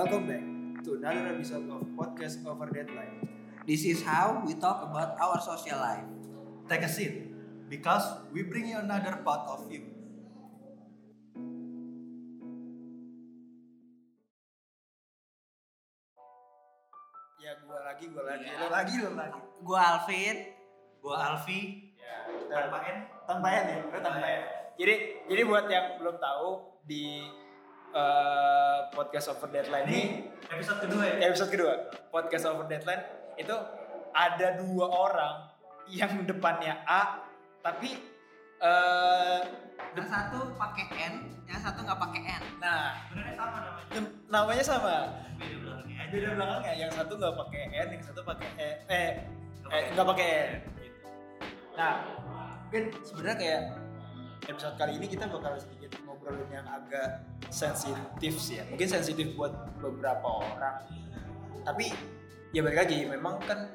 Welcome 0.00 0.32
back 0.32 0.40
to 0.88 0.96
another 0.96 1.36
episode 1.36 1.68
of 1.68 1.84
Podcast 1.92 2.40
Over 2.48 2.72
Deadline. 2.72 3.20
This 3.68 3.84
is 3.84 4.00
how 4.00 4.40
we 4.48 4.56
talk 4.56 4.80
about 4.80 5.20
our 5.20 5.36
social 5.36 5.76
life. 5.76 6.08
Take 6.72 6.80
a 6.80 6.88
seat, 6.88 7.28
because 7.68 8.08
we 8.32 8.48
bring 8.48 8.72
you 8.72 8.80
another 8.80 9.20
part 9.20 9.44
of 9.44 9.68
you. 9.68 9.84
Ya 17.44 17.60
gua 17.68 17.92
lagi, 17.92 18.08
gua 18.08 18.24
lagi, 18.24 18.48
Iya. 18.48 18.56
lo 18.56 18.66
lagi, 18.72 18.94
lo 19.04 19.10
lagi. 19.12 19.40
Gua 19.60 19.80
Alvin. 19.84 20.36
Gua 21.04 21.16
Alfi, 21.28 21.60
Ya, 22.00 22.24
tanpa 22.48 22.88
N. 22.88 22.98
tanpain 23.28 23.64
ya, 23.68 23.76
lo 23.84 24.00
tanpain. 24.00 24.40
Jadi, 24.80 24.94
jadi 25.28 25.42
buat 25.44 25.68
yang 25.68 26.00
belum 26.00 26.16
tahu 26.16 26.48
di 26.88 27.20
eh, 27.92 28.78
podcast 28.90 29.26
over 29.30 29.48
deadline 29.48 29.86
ini 29.86 30.02
Episode 30.46 30.78
kedua 30.82 31.02
ya. 31.04 31.16
episode 31.26 31.50
kedua 31.50 31.72
podcast 32.08 32.44
over 32.46 32.66
deadline 32.66 33.02
itu 33.34 33.54
ada 34.10 34.58
dua 34.58 34.86
orang 34.86 35.34
yang 35.86 36.22
depannya 36.22 36.82
A 36.84 37.22
tapi 37.60 37.98
eh 38.60 39.40
Yang 39.90 40.06
satu 40.06 40.54
pakai 40.54 40.86
N, 40.92 41.14
yang 41.44 41.58
satu 41.58 41.82
nggak 41.82 41.98
pakai 41.98 42.20
N. 42.30 42.42
nah 42.58 42.94
Sebenarnya 43.08 43.34
sama 43.34 43.58
namanya. 43.58 44.00
namanya 44.28 44.62
sama 44.62 44.94
Beda 45.34 45.56
belakangnya 45.56 45.96
aja. 45.96 46.10
beda 46.12 46.28
belakangnya 46.36 46.72
yang 46.76 46.90
satu 46.92 47.12
nggak 47.16 47.34
pakai 47.36 47.62
N 47.66 47.88
yang 47.90 48.02
satu 48.04 48.20
pakai 48.22 48.48
E 48.54 48.68
eh 48.86 49.10
Nggak 49.90 49.98
eh 49.98 50.08
pakai 50.14 50.28
N 50.30 50.50
nah 51.70 51.92
mungkin 52.62 52.84
sebenarnya 53.02 53.36
kayak 53.36 53.62
episode 54.46 54.76
kali 54.76 54.92
ini 54.94 55.06
kita 55.06 55.24
bakal 55.26 55.52
sedikit 55.56 55.90
ngobrolin 56.04 56.46
yang 56.50 56.66
agak 56.66 57.24
sensitif 57.50 58.34
sih 58.36 58.58
ya 58.58 58.64
mungkin 58.64 58.86
sensitif 58.86 59.34
buat 59.34 59.50
beberapa 59.76 60.24
orang 60.24 60.86
tapi 61.62 61.90
ya 62.50 62.62
balik 62.62 62.78
lagi 62.80 63.04
memang 63.04 63.36
kan 63.42 63.68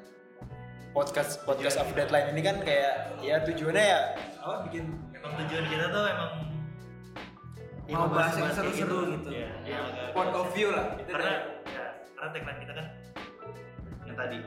podcast 0.92 1.44
podcast 1.44 1.78
of 1.78 1.92
deadline 1.92 2.32
ini 2.32 2.42
kan 2.42 2.58
kayak 2.59 3.14
ya 3.20 3.40
tujuannya 3.42 3.86
ya 3.86 4.00
apa 4.40 4.66
bikin 4.66 4.86
Emang 5.16 5.42
tujuan 5.42 5.66
kita 5.66 5.86
tuh 5.90 6.04
emang 6.06 6.32
Mau 7.86 8.09
bahas 8.09 8.34
yang 8.34 8.50
seru-seru 8.50 9.14
gitu. 9.14 9.30
Iya. 9.30 9.50
ya, 9.62 9.78
agak- 9.80 10.10
point 10.12 10.34
of 10.34 10.48
view 10.52 10.70
lah 10.70 10.86
itu 10.95 11.06
Karena 11.08 11.34
ya, 11.66 11.86
karena 12.14 12.30
tagline 12.32 12.60
kita 12.62 12.73
kan 12.73 12.88
yang 14.02 14.16
tadi. 14.16 14.38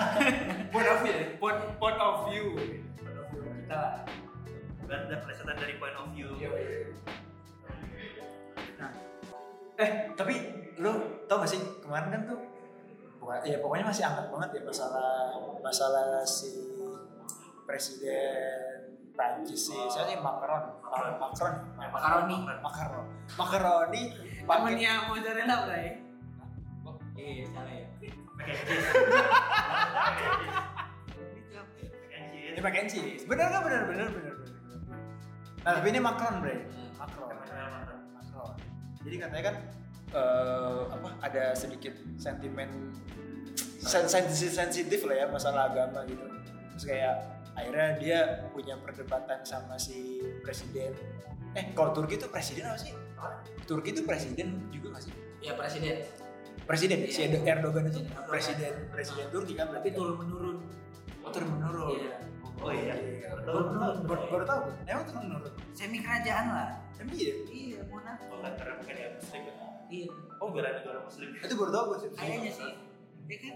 point 0.72 0.84
of 0.86 0.98
view 1.00 1.12
ya? 1.12 1.24
point 1.36 1.60
point 1.76 1.98
of 1.98 2.14
view 2.26 2.44
point 2.96 3.14
of 3.14 3.26
view 3.28 3.42
kita 3.56 3.76
lah 3.76 3.92
Dan 4.84 4.98
ada 5.04 5.16
pelesetan 5.18 5.56
dari 5.56 5.74
point 5.76 5.96
of 5.96 6.06
view. 6.12 6.28
Iya, 6.36 6.48
Nah, 8.76 8.90
eh 9.76 9.90
tapi 10.12 10.34
lu 10.76 10.92
tau 11.24 11.40
gak 11.40 11.48
sih 11.48 11.60
kemarin 11.80 12.12
kan 12.12 12.22
tuh 12.28 12.38
bukan- 13.16 13.44
ya 13.44 13.56
pokoknya 13.58 13.84
masih 13.88 14.04
hangat 14.04 14.28
banget 14.28 14.60
ya 14.60 14.62
masalah 14.62 15.32
masalah 15.58 16.20
si 16.22 16.52
presiden 17.64 18.92
Prancis 19.12 19.72
sih 19.72 19.82
saya 19.88 20.04
sih 20.06 20.20
Macron 20.20 20.76
Macron 20.84 21.12
Macron 21.16 21.54
Makaroni. 21.80 22.36
Macron 22.60 23.04
Macaroni 23.34 24.02
pakai 24.46 24.62
Temennya 24.62 24.92
mozzarella, 25.10 25.56
Bray. 25.66 25.88
Iya, 27.16 27.44
salah 27.50 27.72
ya. 27.72 27.86
Mac 28.36 28.46
and 28.46 28.60
cheese. 28.62 28.86
Mac 28.94 30.12
and 30.12 30.28
cheese. 30.28 30.76
ini 32.46 32.60
pakai 32.62 32.88
cheese 32.88 33.22
bener 33.24 33.46
gak 33.48 33.62
bener 33.64 33.82
bener 33.84 34.08
bener 34.08 34.32
bener 34.32 34.54
nah 35.60 35.72
tapi 35.76 35.86
ini 35.90 36.00
Macron 36.00 36.40
bre 36.40 36.56
Macron 36.96 36.96
Macron. 36.96 37.28
Macron. 37.34 37.45
Jadi 39.06 39.16
katanya 39.22 39.44
kan 39.54 39.56
eh, 40.12 40.82
apa 40.90 41.08
ada 41.22 41.44
sedikit 41.54 41.94
sentimen 42.18 42.90
sen 43.78 44.10
sensitif 44.10 44.50
sensitif 44.50 45.00
lah 45.06 45.16
ya 45.22 45.26
masalah 45.30 45.70
agama 45.70 46.02
gitu. 46.10 46.26
Terus 46.74 46.84
kayak 46.90 47.14
akhirnya 47.56 47.88
dia 48.02 48.18
punya 48.50 48.74
perdebatan 48.82 49.46
sama 49.46 49.78
si 49.78 50.20
presiden. 50.42 50.92
Eh 51.54 51.72
kalau 51.72 51.94
Turki 51.94 52.18
itu 52.18 52.26
presiden 52.28 52.66
apa 52.66 52.76
sih? 52.82 52.92
Turki 53.64 53.94
itu 53.94 54.02
presiden 54.02 54.66
juga 54.74 54.98
nggak 54.98 55.02
sih? 55.06 55.14
Ya 55.40 55.54
presiden. 55.54 56.02
Presiden 56.66 56.98
ya? 57.06 57.14
si. 57.14 57.22
Erdogan 57.30 57.86
itu 57.86 58.02
presiden 58.26 58.74
presiden 58.90 59.30
Turki 59.30 59.54
kan 59.54 59.70
berarti 59.70 59.94
Tapi 59.94 59.98
turun 60.02 60.16
menurun. 60.18 60.56
Oh, 61.22 61.30
turun 61.30 61.48
menurun. 61.54 61.94
Iya. 61.94 62.25
Oh 62.66 62.72
iya. 62.74 62.94
Baru 63.46 63.62
baru 63.70 63.78
tahu. 63.78 63.92
Baru- 64.10 64.48
tahu. 64.50 64.60
Emang 64.90 65.04
turun 65.06 65.22
menurun. 65.30 65.52
Semi 65.70 65.98
kerajaan 66.02 66.46
lah. 66.50 66.70
Emang 66.98 67.14
iya. 67.14 67.32
Iya, 67.46 67.78
Monaco. 67.86 68.26
Oh 68.26 68.38
kan 68.42 68.52
karena 68.58 68.74
bukan 68.82 68.94
ya 68.98 69.08
muslim 69.14 69.40
ya. 69.46 69.54
Iya. 69.86 70.08
Oh 70.42 70.46
negara 70.50 70.68
negara 70.82 70.98
muslim. 71.06 71.28
Itu 71.38 71.54
baru 71.54 71.70
tahu 71.70 71.84
gue 71.86 71.98
sih. 72.02 72.08
Kayaknya 72.18 72.50
sih. 72.50 72.70
Iya 73.26 73.36
kan? 73.38 73.54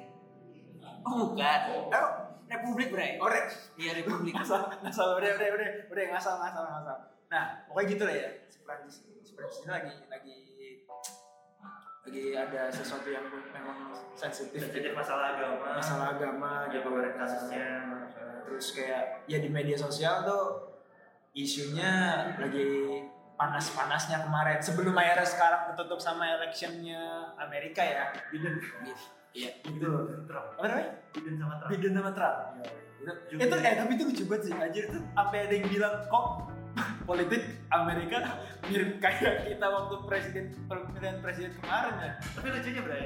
Oh, 1.01 1.33
bukan. 1.33 1.61
Eh, 1.91 2.09
Republik, 2.51 2.89
Bray. 2.93 3.19
Orek. 3.19 3.47
Iya, 3.81 3.91
Republik. 3.99 4.33
ngasal 4.37 4.69
ngasal 4.79 5.19
udah 5.19 5.31
udah 5.39 5.49
udah 5.59 5.69
udah 5.91 6.05
ngasal 6.15 6.35
ngasal 6.39 6.65
ngasal 6.67 6.99
nah 7.31 7.63
pokoknya 7.71 7.89
gitu 7.95 8.03
lah 8.11 8.15
ya 8.19 8.29
si 8.51 8.59
Prancis 8.67 9.07
si 9.23 9.33
Prancis 9.39 9.63
ini 9.63 9.71
lagi 9.71 9.93
lagi 10.11 10.35
lagi 12.01 12.33
ada 12.33 12.63
sesuatu 12.67 13.07
yang 13.07 13.23
memang 13.29 13.93
sensitif 14.15 14.57
Sensitif 14.59 14.93
masalah 14.93 15.37
agama. 15.37 15.77
masalah 15.77 16.07
agama 16.15 16.51
Ya, 16.65 16.73
gitu 16.75 16.89
kemarin 16.89 17.13
kasusnya. 17.15 17.67
Terus 18.43 18.67
kayak 18.73 19.03
ya 19.25 19.39
di 19.39 19.49
media 19.49 19.77
sosial 19.77 20.23
tuh 20.23 20.45
isunya 21.33 21.93
lagi 22.35 23.01
panas-panasnya 23.35 24.21
kemarin 24.21 24.59
sebelum 24.59 24.93
akhirnya 24.93 25.25
sekarang 25.25 25.63
ketutup 25.71 25.97
sama 25.97 26.29
electionnya 26.31 27.01
Amerika 27.37 27.81
ya 27.81 28.13
Biden 28.29 28.59
Iya. 29.31 29.63
gitu 29.63 29.91
Trump. 30.27 30.59
apa 30.59 30.67
namanya 30.67 30.93
Biden 31.15 31.35
sama 31.39 31.55
Trump. 31.57 31.71
Biden 31.71 31.93
sama 31.95 32.11
Trump. 32.11 32.37
Itu, 33.01 33.13
itu 33.39 33.55
eh 33.57 33.75
tapi 33.79 33.93
itu 33.95 34.05
lucu 34.05 34.25
banget 34.27 34.43
sih. 34.43 34.53
Anjir 34.53 34.83
itu 34.89 34.99
sampai 35.15 35.39
ada 35.41 35.55
yang 35.55 35.69
bilang 35.69 35.95
kok 36.05 36.27
politik 37.05 37.43
Amerika 37.69 38.19
mirip 38.67 38.99
kayak 38.99 39.47
kita 39.47 39.67
waktu 39.67 39.95
presiden 40.07 40.45
pemilihan 40.67 41.17
presiden 41.19 41.51
kemarin 41.59 41.95
ya. 41.99 42.13
Tapi 42.35 42.47
lucunya 42.49 42.83
Bray, 42.83 43.05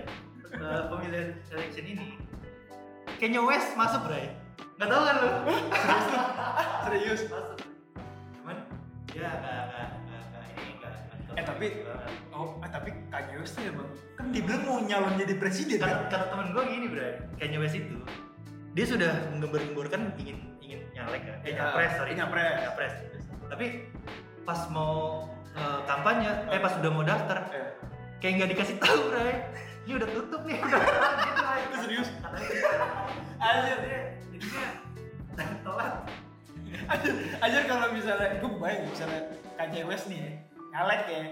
eh, 0.50 0.82
pemilihan 0.88 1.28
election 1.50 1.84
ini 1.86 2.06
Kanye 3.16 3.40
West 3.40 3.72
masuk 3.74 4.04
Bray. 4.04 4.34
Nggak 4.76 4.88
tahu 4.90 5.02
kan 5.02 5.16
lu? 5.16 5.28
Serius. 6.84 7.20
masuk. 7.26 7.56
Cuman 8.34 8.56
ya 9.14 9.30
ini 10.52 10.72
nggak. 10.76 10.92
nggak 11.22 11.34
Eh, 11.34 11.44
tapi-. 11.44 11.74
Oh, 12.30 12.58
eh, 12.60 12.70
tapi 12.70 12.90
Kanye 13.08 13.36
West 13.38 13.54
tuh 13.54 13.64
emang 13.64 13.88
kan 14.14 14.26
dibilang 14.30 14.62
mau 14.62 14.78
nyalon 14.78 15.14
jadi 15.16 15.34
presiden 15.38 15.78
kata, 15.78 15.86
kan? 15.86 15.98
kata 16.10 16.26
temen 16.30 16.46
gue 16.50 16.62
gini 16.66 16.86
Bray, 16.86 17.12
Kanye 17.34 17.58
West 17.58 17.74
itu 17.74 17.96
dia 18.74 18.86
sudah 18.86 19.10
menggembar-gemborkan 19.30 20.14
ingin 20.18 20.38
ingin 20.58 20.82
nyalek 20.90 21.22
kan, 21.22 21.36
eh, 21.42 21.54
Iya, 21.54 21.62
nyapres 21.62 21.92
sorry, 21.94 22.12
nyapres. 22.14 22.54
nyapres. 22.58 22.94
Tapi 23.48 23.66
pas 24.44 24.60
mau 24.70 25.24
eh, 25.56 25.80
kampanye, 25.88 26.30
eh 26.52 26.60
pas 26.60 26.74
udah 26.78 26.90
mau 26.92 27.04
daftar, 27.04 27.38
Eh, 27.52 27.70
kayak 28.20 28.32
nggak 28.40 28.50
dikasih 28.56 28.76
tahu 28.80 29.00
Bray. 29.12 29.36
Ini 29.84 29.92
udah 30.00 30.08
tutup 30.16 30.42
nih, 30.48 30.58
udah 30.64 30.80
gitu 30.80 31.42
Bray. 31.44 31.60
Itu 31.60 31.76
serius? 31.84 32.08
Gitu. 32.08 32.68
Anjir, 33.44 33.78
jadinya 34.32 34.66
telat. 35.60 35.94
anjir, 37.38 37.62
kalau 37.70 37.86
misalnya 37.92 38.28
gue 38.40 38.50
bayang 38.58 38.88
misalnya 38.88 39.20
Kanye 39.54 39.82
West 39.86 40.08
nih 40.10 40.18
ya, 40.18 40.30
nyalek 40.74 41.02
ya. 41.06 41.22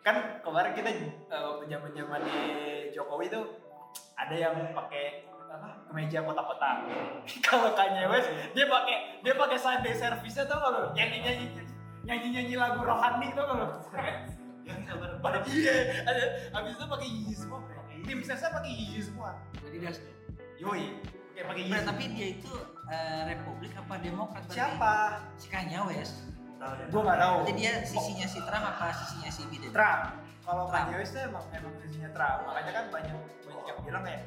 Kan 0.00 0.16
kemarin 0.40 0.72
kita 0.72 0.88
eh, 0.92 1.08
waktu 1.28 1.64
zaman 1.68 1.90
zamannya 1.92 2.40
Jokowi 2.92 3.26
tuh 3.28 3.44
ada 4.16 4.36
yang 4.36 4.54
pakai 4.76 5.24
apa 5.50 5.68
kemeja 5.90 6.18
kotak-kotak. 6.22 6.76
kalau 7.46 7.74
Kanye 7.74 8.06
West 8.06 8.30
dia 8.54 8.66
pakai 8.70 8.96
dia 9.26 9.34
pakai 9.34 9.58
Sunday 9.58 9.94
service 9.98 10.38
tau 10.46 10.56
gak 10.62 10.70
lo? 10.70 10.80
Nyanyi 10.94 11.18
nyanyi 11.26 11.46
nyanyi 12.06 12.28
nyanyi 12.38 12.54
lagu 12.54 12.80
rohani 12.86 13.34
tau 13.34 13.44
gak 13.50 13.56
lo? 13.58 13.66
Yang 14.62 14.80
sabar 14.86 15.10
Pada 15.24 15.38
iya, 15.50 15.74
abis 16.54 16.72
itu 16.78 16.84
pakai 16.86 17.08
Yeezy 17.10 17.34
semua. 17.34 17.58
Tim 18.06 18.18
sesnya 18.24 18.50
pakai 18.54 18.70
Yeezy 18.72 19.00
semua. 19.12 19.36
Adidas. 19.60 19.98
Yoi, 20.56 20.96
kayak 21.34 21.46
pakai 21.50 21.62
Yeezy. 21.66 21.84
tapi 21.84 22.04
dia 22.14 22.26
itu 22.38 22.52
eh, 22.88 23.22
Republik 23.34 23.72
apa 23.76 23.94
Demokrat? 24.00 24.42
Siapa? 24.48 24.94
Si 25.36 25.50
Kanye 25.50 25.82
West. 25.90 26.30
ya. 26.62 26.86
Gue 26.88 27.00
nggak 27.02 27.18
tahu. 27.18 27.36
Jadi 27.50 27.58
dia 27.58 27.72
sisinya 27.84 28.26
si 28.30 28.38
Trump 28.44 28.64
apa 28.64 28.86
sisinya 28.94 29.30
si 29.32 29.42
Biden? 29.50 29.72
Trump. 29.74 30.14
Kalau. 30.46 30.64
Kanye 30.70 30.94
West 31.02 31.12
tuh 31.12 31.20
emang 31.26 31.44
emang 31.52 31.74
sisinya 31.82 32.10
Trump. 32.14 32.38
Makanya 32.48 32.72
kan 32.72 32.84
banyak 32.88 33.16
banyak 33.44 33.64
yang 33.66 33.78
bilang 33.84 34.02
kayak 34.06 34.22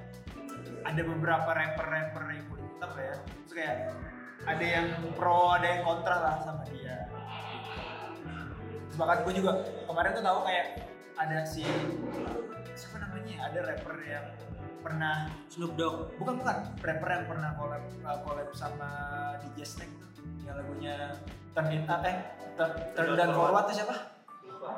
ada 0.83 1.01
beberapa 1.03 1.49
rapper-rapper 1.51 2.23
yang 2.31 2.45
kulit 2.51 2.65
hitam 2.67 2.89
lah 2.91 3.03
ya. 3.03 3.15
Terus 3.23 3.53
kayak 3.55 3.77
ada 4.43 4.65
yang 4.65 4.87
pro, 5.15 5.55
ada 5.55 5.67
yang 5.67 5.81
kontra 5.87 6.15
lah 6.19 6.35
sama 6.43 6.63
dia. 6.67 7.07
Terus 8.91 8.97
bahkan 8.99 9.17
gue 9.25 9.33
juga 9.39 9.51
kemarin 9.87 10.09
tuh 10.13 10.23
tahu 10.23 10.39
kayak 10.45 10.67
ada 11.17 11.37
si 11.47 11.63
siapa 12.75 12.97
namanya? 13.01 13.35
Ada 13.49 13.59
rapper 13.63 13.97
yang 14.03 14.25
pernah 14.83 15.31
Snoop 15.47 15.79
Dogg. 15.79 16.11
bukan 16.19 16.43
bukan 16.43 16.57
rapper 16.83 17.09
yang 17.09 17.25
pernah 17.25 17.49
collab 17.55 17.83
uh, 18.03 18.19
collab 18.27 18.51
sama 18.51 18.91
DJ 19.39 19.63
Snake 19.63 19.95
tuh 19.95 20.11
yang 20.43 20.59
lagunya 20.59 21.15
Turn 21.55 21.71
It 21.71 21.87
Up 21.87 22.03
eh 22.03 22.15
Turn, 22.59 22.71
Turn 22.91 23.15
Down 23.15 23.31
Forward 23.31 23.63
tuh 23.71 23.75
siapa? 23.79 23.95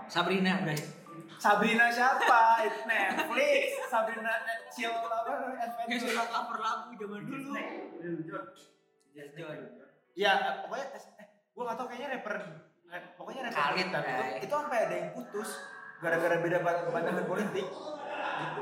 Sabrina, 0.10 0.62
Bray. 0.62 1.05
Sabrina 1.36 1.86
siapa? 1.90 2.42
Netflix. 2.86 3.66
Sabrina 3.88 4.34
eh, 4.44 4.58
Chill 4.70 4.92
apa? 4.92 5.32
Kayak 5.32 5.68
Adventure. 5.68 6.10
suka 6.10 6.24
cover 6.28 6.58
lagu 6.60 6.90
zaman 6.94 7.22
dulu. 7.24 7.52
Yes, 9.16 9.30
John. 9.34 9.60
Ya, 10.16 10.32
pokoknya 10.64 10.86
eh, 10.96 11.28
gue 11.52 11.64
gak 11.64 11.76
tau 11.76 11.88
kayaknya 11.88 12.08
rapper 12.20 12.36
eh, 12.86 13.02
pokoknya 13.16 13.42
rapper 13.48 13.60
Khalid, 13.62 13.88
kita 13.88 14.00
itu, 14.00 14.24
itu 14.44 14.54
sampai 14.54 14.80
ada 14.82 14.96
yang 14.96 15.10
putus 15.12 15.50
gara-gara 15.96 16.36
beda 16.38 16.58
pan- 16.60 16.88
pandangan 16.90 17.26
politik 17.26 17.66
gitu. 18.36 18.62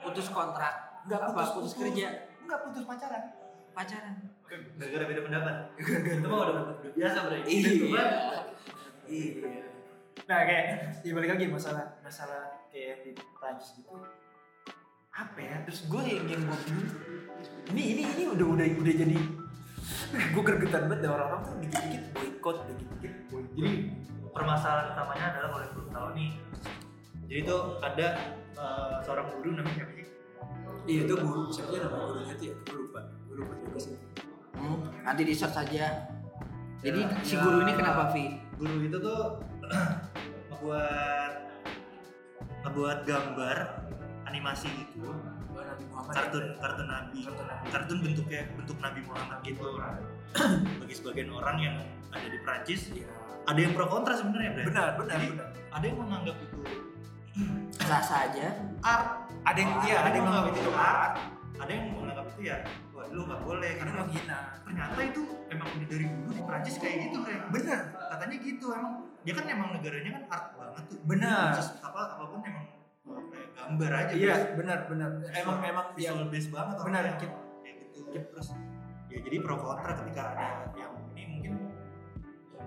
Putus 0.00 0.26
kontrak. 0.28 0.74
Enggak 1.06 1.18
Apa? 1.22 1.30
putus, 1.30 1.50
Putus 1.54 1.72
kerja. 1.76 2.08
Enggak 2.40 2.58
putus 2.66 2.82
pacaran. 2.84 3.22
Pacaran. 3.70 4.14
Gara-gara 4.76 5.04
beda 5.06 5.20
pendapat. 5.22 5.54
Itu 5.78 6.26
mah 6.26 6.38
udah 6.42 6.54
udah 6.74 6.92
biasa 6.92 7.18
bro. 7.22 7.36
Iya. 7.46 8.04
Iya. 9.06 9.69
Nah 10.26 10.40
kayak 10.42 10.64
ya 11.02 11.12
balik 11.12 11.30
lagi 11.32 11.44
masalah 11.46 11.84
masalah 12.00 12.42
kayak 12.68 13.02
di 13.02 13.10
Prancis 13.34 13.74
gitu 13.74 13.94
apa 15.10 15.36
ya 15.36 15.56
terus 15.66 15.84
gue 15.84 16.00
yang 16.00 16.24
yang 16.24 16.42
gue 16.46 16.58
bingung 16.64 16.90
ini 17.74 17.82
ini 17.92 18.02
ini 18.06 18.24
udah 18.30 18.46
udah 18.46 18.66
udah 18.78 18.94
jadi 18.94 19.16
gue 20.32 20.42
gergetan 20.44 20.86
banget 20.86 21.00
dah 21.02 21.10
orang-orang 21.12 21.42
tuh 21.42 21.54
dikit-dikit 21.60 22.02
boykot 22.14 22.56
dikit-dikit 22.70 23.12
boykot 23.28 23.50
Jadi 23.58 23.70
permasalahan 24.30 24.86
utamanya 24.94 25.24
adalah 25.34 25.48
kalau 25.50 25.66
belum 25.74 25.88
tahu 25.90 26.08
nih. 26.14 26.30
Jadi 27.26 27.40
tuh 27.42 27.60
ada 27.80 28.06
eh, 28.54 28.94
seorang 29.02 29.26
guru 29.34 29.50
namanya 29.52 29.74
siapa 29.76 29.92
sih? 29.92 30.06
iya 30.86 31.00
itu 31.04 31.14
guru 31.14 31.40
siapa 31.50 31.70
nama 31.76 31.96
gurunya 32.00 32.34
tuh 32.34 32.46
ya 32.46 32.54
gue 32.56 32.76
lupa 32.80 33.00
gue 33.26 33.36
lupa 33.36 33.52
juga 33.58 33.78
sih 33.80 33.96
Hmm, 34.50 34.76
nanti 35.00 35.22
di 35.24 35.32
search 35.32 35.56
aja. 35.58 36.04
Jadi 36.78 37.00
Ya, 37.00 37.08
si 37.24 37.34
ya. 37.34 37.40
guru 37.40 37.64
ini 37.64 37.72
kenapa 37.72 38.12
Vi? 38.12 38.24
Guru 38.54 38.76
itu 38.84 38.96
tuh 38.96 39.20
ngebuat 39.70 41.32
ngebuat 42.62 42.98
gambar 43.04 43.56
animasi 44.26 44.68
gitu. 44.68 45.10
Nabi 45.50 45.84
Muhammad 45.86 46.12
kartun 46.14 46.44
kartun 46.58 46.86
nabi. 46.86 47.18
Kartun 47.68 47.98
bentuknya 48.00 48.40
bentuk 48.54 48.76
nabi 48.78 49.00
Muhammad 49.02 49.38
gitu. 49.42 49.66
Bagi 50.78 50.94
sebagian 50.94 51.30
orang 51.30 51.56
yang 51.58 51.76
ada 52.10 52.26
di 52.26 52.38
Prancis 52.40 52.90
Iya. 52.90 53.06
ada 53.42 53.56
yang 53.56 53.72
pro 53.72 53.86
kontra 53.86 54.14
sebenarnya 54.14 54.52
benar 54.62 54.94
benar 54.94 55.16
Jadi, 55.16 55.26
benar. 55.32 55.48
ada 55.72 55.84
yang 55.84 55.98
menganggap 55.98 56.36
itu 56.38 56.58
Sah 57.80 57.98
saja. 57.98 58.46
art. 58.80 59.26
Ada 59.42 59.58
yang 59.58 59.70
Oh, 59.72 59.82
iya 59.82 59.96
ada 60.00 60.12
yang 60.12 60.26
menganggap 60.28 60.54
itu 60.54 60.70
art. 60.70 61.14
ada 61.56 61.70
yang 61.70 61.84
menganggap 61.90 62.26
itu 62.28 62.40
ya 62.44 62.56
wah 62.90 63.04
lu 63.08 63.20
nggak 63.24 63.42
boleh. 63.42 63.72
Karena 63.74 63.92
menghina. 63.96 64.38
Ternyata 64.62 65.00
itu 65.02 65.22
emang 65.48 65.68
dari 65.82 66.06
dulu 66.06 66.30
di 66.30 66.42
Prancis 66.42 66.76
kayak 66.76 66.96
gitu 67.08 67.16
Bre. 67.20 67.36
benar. 67.50 67.80
Katanya 67.90 68.36
gitu 68.38 68.66
emang 68.70 68.94
dia 69.20 69.32
kan 69.36 69.44
emang 69.46 69.68
negaranya 69.76 70.10
kan 70.16 70.22
art 70.28 70.46
banget 70.56 70.82
tuh 70.88 70.98
Benar. 71.04 71.52
Terus 71.56 71.70
apa 71.80 72.00
apa 72.16 72.24
pun 72.26 72.40
emang 72.40 72.66
uh, 73.04 73.22
kayak 73.28 73.48
gambar 73.52 73.90
aja 73.92 74.12
iya 74.16 74.34
benar 74.54 74.78
benar 74.88 75.10
emang 75.30 75.58
emang 75.60 75.86
ya 75.94 76.10
visual 76.12 76.26
base 76.28 76.48
banget 76.48 76.76
benar. 76.80 77.02
Kit. 77.16 77.30
kayak 77.60 77.74
gitu 77.92 78.00
terus 78.32 78.48
ya 79.10 79.18
jadi 79.20 79.36
pro 79.42 79.56
kontra 79.58 79.92
ketika 79.92 80.22
ada 80.32 80.46
yang 80.72 80.94
ini 81.12 81.22
mungkin 81.28 81.52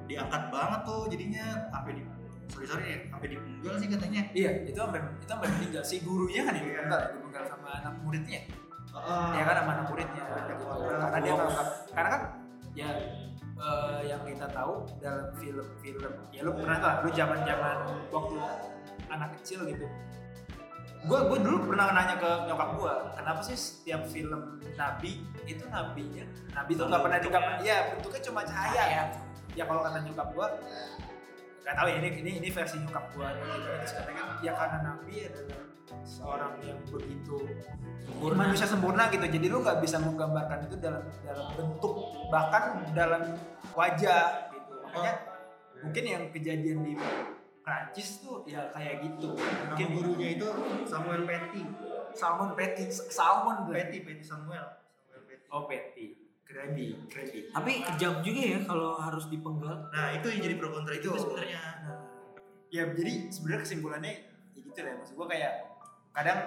diangkat 0.06 0.44
banget 0.52 0.80
tuh 0.84 1.02
jadinya 1.08 1.46
sampai 1.72 1.92
di 1.96 2.04
sorry 2.52 2.66
sorry 2.68 2.86
ya 2.86 2.98
sampai 3.08 3.28
dipenggal 3.32 3.74
sih 3.80 3.88
katanya 3.88 4.22
Iya, 4.36 4.52
itu 4.68 4.76
sampai 4.76 5.00
itu 5.00 5.26
sampai 5.26 5.48
meninggal. 5.48 5.82
Si 5.82 5.96
gurunya 6.04 6.42
kan 6.44 6.54
yang 6.54 6.66
dipenggal, 6.68 7.02
dipenggal 7.16 7.44
sama 7.48 7.70
anak 7.80 7.94
muridnya. 8.04 8.40
Ah, 8.94 9.32
Ya 9.34 9.44
kan 9.48 9.56
sama 9.64 9.72
anak 9.80 9.86
muridnya. 9.90 10.24
Karena 10.28 11.18
dia 11.24 11.34
menganggap, 11.34 11.68
karena 11.96 12.10
kan 12.12 12.22
ya 12.76 12.88
eh, 13.64 14.12
yang 14.12 14.22
kita 14.28 14.48
tahu 14.52 14.84
dalam 15.00 15.32
film-film, 15.40 16.14
ya 16.36 16.44
lu 16.44 16.52
pernah 16.52 16.78
tuh, 16.84 16.94
lu 17.08 17.10
zaman-zaman 17.16 17.78
waktu 18.12 18.36
anak 19.08 19.30
kecil 19.40 19.64
gitu. 19.66 19.88
Gue 21.04 21.20
gue 21.28 21.40
dulu 21.44 21.68
pernah 21.68 21.92
nanya 21.92 22.16
ke 22.16 22.32
nyokap 22.48 22.70
gue, 22.80 22.96
kenapa 23.20 23.40
sih 23.44 23.58
setiap 23.60 24.08
film 24.08 24.60
nabi 24.80 25.24
itu 25.44 25.64
nabinya, 25.68 26.24
nabi 26.56 26.72
tuh 26.80 26.88
nggak 26.88 27.04
pernah 27.04 27.20
digambar, 27.20 27.56
ya 27.60 27.92
bentuknya 27.92 28.22
cuma 28.24 28.42
cahaya 28.48 28.84
ya. 28.88 29.04
Ya 29.54 29.64
kalau 29.70 29.84
kata 29.84 30.00
nyokap 30.02 30.28
gue, 30.32 30.48
nggak 31.64 31.76
tahu 31.80 31.88
ya 31.88 31.96
ini 32.04 32.10
ini 32.20 32.32
ini 32.44 32.50
versi 32.52 32.76
nyokap 32.84 33.06
gue 33.16 33.28
gitu. 33.40 33.70
Terus 33.80 33.94
katanya 33.96 34.20
kan, 34.20 34.30
ya 34.44 34.52
karena 34.52 34.78
nabi 34.84 35.16
adalah 35.24 35.62
seorang 36.04 36.54
yang 36.64 36.80
begitu 36.88 37.36
Sempurna. 38.04 38.36
manusia 38.36 38.68
sempurna 38.68 39.04
gitu. 39.08 39.24
Jadi 39.24 39.46
lu 39.48 39.58
nggak 39.64 39.80
bisa 39.80 39.98
menggambarkan 40.04 40.68
itu 40.68 40.76
dalam 40.80 41.04
dalam 41.24 41.48
bentuk 41.56 41.96
bahkan 42.28 42.84
dalam 42.92 43.22
wajah 43.72 44.52
gitu. 44.52 44.74
Makanya 44.84 45.14
mungkin 45.80 46.04
yang 46.04 46.24
kejadian 46.36 46.80
di 46.84 46.94
Prancis 47.64 48.20
tuh 48.20 48.44
ya 48.44 48.68
kayak 48.76 49.08
gitu. 49.08 49.40
Nama 49.40 49.72
mungkin 49.72 49.88
gurunya 49.96 50.28
itu 50.36 50.48
Samuel 50.84 51.24
Petty. 51.24 51.64
Salmon 52.14 52.54
patty 52.54 52.94
salmon 52.94 53.74
Petty 53.74 54.06
Petty 54.06 54.22
Samuel. 54.22 54.70
Samuel 55.10 55.26
Petty. 55.26 55.50
Oh 55.50 55.66
patty 55.66 56.23
krabby 56.54 56.86
krabby 57.10 57.40
Tapi 57.50 57.72
kejam 57.84 58.22
juga 58.22 58.42
ya 58.46 58.60
kalau 58.62 58.94
harus 58.96 59.26
dipenggal. 59.28 59.90
nah 59.90 60.14
itu 60.14 60.30
yang 60.30 60.42
jadi 60.42 60.56
pro 60.56 60.70
kontra 60.70 60.94
itu. 60.94 61.10
Itu. 61.10 61.18
sebenarnya. 61.20 61.62
Ya 62.70 62.84
jadi 62.88 63.14
sebenarnya 63.28 63.62
kesimpulannya 63.62 64.14
ya 64.54 64.60
gitu 64.62 64.80
lah 64.80 64.94
maksud 64.96 65.14
gua 65.14 65.28
kayak 65.28 65.54
kadang 66.14 66.40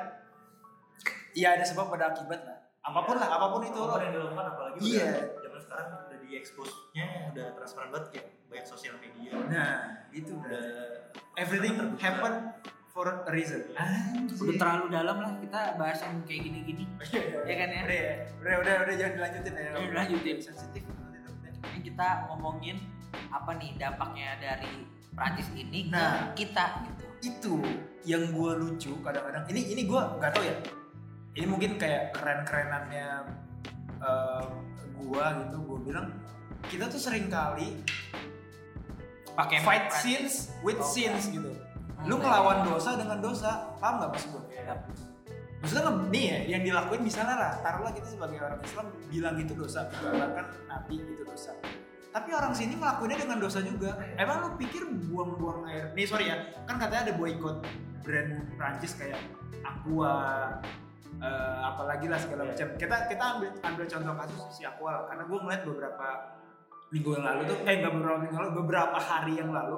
ya 1.34 1.48
ada 1.52 1.64
sebab 1.66 1.90
pada 1.90 2.14
akibat 2.14 2.40
lah. 2.42 2.58
Apa 2.80 3.02
pun 3.02 3.18
lah 3.18 3.26
apa 3.28 3.46
pun 3.50 3.60
itu. 3.60 3.74
Apa 3.76 3.92
pun 3.92 4.00
yang 4.00 4.14
dilakukan 4.14 4.46
apalagi 4.46 4.78
Iya. 4.80 5.06
udah 5.10 5.42
zaman 5.42 5.60
sekarang 5.60 5.86
udah 6.00 6.18
di 6.18 6.28
expose-nya 6.32 7.06
udah 7.34 7.46
transparan 7.54 7.88
banget 7.90 8.06
kayak 8.14 8.26
banyak 8.46 8.66
sosial 8.66 8.94
media. 8.98 9.30
Nah 9.50 9.72
itu 10.10 10.30
udah 10.32 10.62
udah 10.62 10.86
everything 11.34 11.74
happen 11.98 12.54
for 12.96 13.04
a 13.12 13.28
reason 13.28 13.60
Udah 14.40 14.56
terlalu 14.56 14.86
dalam 14.88 15.16
lah 15.20 15.32
kita 15.36 15.76
bahas 15.76 16.00
yang 16.00 16.16
kayak 16.24 16.48
gini-gini. 16.48 16.84
Ya 17.48 17.54
kan 17.54 17.68
ya? 17.68 17.80
Udah 17.84 17.96
ya, 17.96 18.12
udah 18.40 18.54
udah 18.64 18.74
udah 18.88 18.94
jangan 18.96 19.12
dilanjutin 19.20 19.52
ya. 19.52 19.68
Udah, 19.70 19.84
dilanjutin. 19.92 20.36
Sensitif. 20.40 20.82
Ini 21.66 21.78
kita 21.84 22.08
ngomongin 22.26 22.76
apa 23.28 23.50
nih 23.54 23.76
dampaknya 23.76 24.40
dari 24.40 24.72
Prancis 25.12 25.48
ini 25.52 25.88
Nah. 25.88 26.32
ke 26.32 26.44
kita 26.44 26.64
gitu. 26.84 27.04
Itu 27.22 27.54
yang 28.02 28.32
gua 28.32 28.56
lucu 28.56 28.92
kadang-kadang. 29.00 29.44
Ini 29.46 29.60
ini 29.72 29.82
gua 29.84 30.16
nggak 30.16 30.32
tahu 30.32 30.44
ya. 30.44 30.56
Ini 31.36 31.46
mungkin 31.46 31.76
kayak 31.76 32.16
keren-kerenannya 32.16 33.06
eh, 33.98 34.44
gua 34.96 35.24
gitu. 35.44 35.56
Gua 35.64 35.78
bilang 35.80 36.06
kita 36.66 36.88
tuh 36.88 36.98
sering 36.98 37.28
kali 37.28 37.76
Pakai 39.32 39.60
fight 39.60 39.84
Prancis. 39.92 40.00
scenes 40.00 40.34
with 40.60 40.80
Oh. 40.80 40.84
scenes 40.86 41.28
gitu. 41.28 41.52
Lu 42.06 42.22
ngelawan 42.22 42.62
dosa 42.62 42.94
dengan 42.94 43.18
dosa, 43.18 43.74
paham 43.82 43.98
nggak 43.98 44.10
maksud 44.14 44.28
gua? 44.30 44.42
Yap. 44.54 44.78
Maksudnya 45.58 45.90
nih 46.14 46.24
ya, 46.30 46.38
yang 46.54 46.62
dilakuin 46.62 47.02
misalnya 47.02 47.34
lah, 47.34 47.52
taruhlah 47.58 47.90
kita 47.90 48.06
sebagai 48.06 48.38
orang 48.38 48.60
Islam 48.62 48.86
bilang 49.10 49.34
itu 49.42 49.52
dosa, 49.58 49.90
bahkan 49.90 50.46
Nabi 50.70 51.02
itu 51.02 51.22
dosa. 51.26 51.50
Tapi 52.14 52.30
orang 52.30 52.54
sini 52.54 52.78
ngelakuinnya 52.78 53.18
dengan 53.26 53.38
dosa 53.42 53.58
juga. 53.60 53.98
Emang 54.14 54.46
lu 54.46 54.48
pikir 54.56 54.86
buang-buang 55.10 55.66
air? 55.66 55.90
Nih 55.98 56.06
sorry 56.06 56.30
ya, 56.30 56.48
kan 56.70 56.78
katanya 56.78 57.10
ada 57.10 57.14
boykot 57.18 57.66
brand 58.06 58.46
Prancis 58.54 58.94
kayak 58.94 59.18
Aqua, 59.66 60.54
eh, 61.18 61.56
apalagi 61.66 62.06
lah 62.06 62.22
segala 62.22 62.46
macam. 62.46 62.70
Kita 62.78 63.10
kita 63.10 63.24
ambil 63.36 63.50
ambil 63.66 63.84
contoh 63.90 64.14
kasus 64.22 64.42
si 64.54 64.62
Aqua, 64.62 65.10
karena 65.10 65.26
gue 65.26 65.38
ngeliat 65.42 65.62
beberapa 65.66 66.06
minggu 66.94 67.10
yang 67.18 67.24
lalu 67.26 67.42
tuh, 67.50 67.58
eh 67.66 67.74
nggak 67.82 67.92
beberapa 67.98 68.18
minggu 68.22 68.36
lalu, 68.38 68.50
beberapa 68.62 68.98
hari 69.02 69.32
yang 69.42 69.50
lalu 69.50 69.76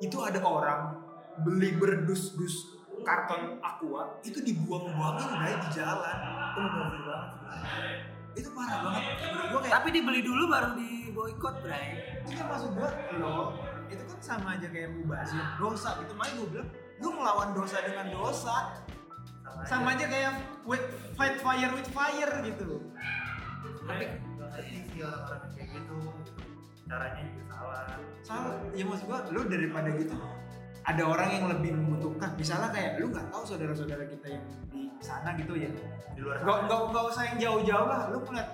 itu 0.00 0.16
ada 0.20 0.40
orang 0.44 0.99
beli 1.44 1.76
berdus-dus 1.76 2.80
karton 3.04 3.60
aqua 3.64 4.20
itu 4.24 4.38
dibuang-buangin 4.44 5.28
dari 5.28 5.56
di 5.56 5.68
jalan. 5.72 6.16
Itu 6.20 6.60
mengganggu 6.60 7.00
banget. 7.04 7.30
Itu 8.36 8.48
parah 8.54 8.78
banget. 8.86 9.02
Gua 9.50 9.60
kayak 9.64 9.74
Tapi 9.80 9.88
dibeli 9.90 10.20
dulu 10.22 10.42
baru 10.46 10.70
di 10.78 11.10
boykot, 11.10 11.54
Bray. 11.64 11.88
iya 12.30 12.42
maksud 12.46 12.70
gua 12.78 12.90
lo 13.18 13.58
itu 13.90 14.02
kan 14.06 14.20
sama 14.22 14.48
aja 14.54 14.68
kayak 14.70 14.94
mubazir 14.94 15.42
dosa. 15.58 15.98
Gitu 16.04 16.12
makanya 16.14 16.34
gua 16.38 16.48
bilang 16.52 16.68
lu 17.00 17.08
melawan 17.16 17.48
dosa 17.56 17.76
dengan 17.82 18.06
dosa. 18.14 18.56
Sama 19.66 19.92
aja. 19.92 20.06
kayak 20.08 20.32
with, 20.64 20.84
fight 21.18 21.36
fire 21.42 21.72
with 21.74 21.88
fire 21.90 22.32
gitu. 22.46 22.80
Tapi 23.84 24.04
nggak 24.38 24.48
ngerti 24.56 24.78
sih 24.94 25.00
orang-orang 25.02 25.42
kayak 25.56 25.68
gitu 25.74 25.96
caranya 26.86 27.22
juga 27.22 27.42
salah. 27.54 27.82
Salah. 28.22 28.54
Ya 28.76 28.84
maksud 28.86 29.06
gua 29.10 29.18
lu 29.34 29.40
daripada 29.50 29.90
gitu 29.98 30.14
ada 30.84 31.02
orang 31.04 31.28
yang 31.28 31.44
lebih 31.52 31.76
membutuhkan. 31.76 32.32
Misalnya 32.40 32.72
kayak 32.72 33.00
lu 33.00 33.12
nggak 33.12 33.28
tahu 33.28 33.42
saudara-saudara 33.44 34.04
kita 34.08 34.26
yang 34.32 34.44
di 34.72 34.88
sana 35.00 35.36
gitu 35.36 35.52
ya. 35.56 35.68
Di 36.16 36.20
luar 36.24 36.40
nggak 36.40 36.58
nggak 36.68 36.80
nggak 36.92 37.04
usah 37.12 37.22
yang 37.32 37.36
jauh-jauh 37.40 37.86
lah. 37.88 38.00
Lu 38.08 38.18
ngeliat 38.24 38.48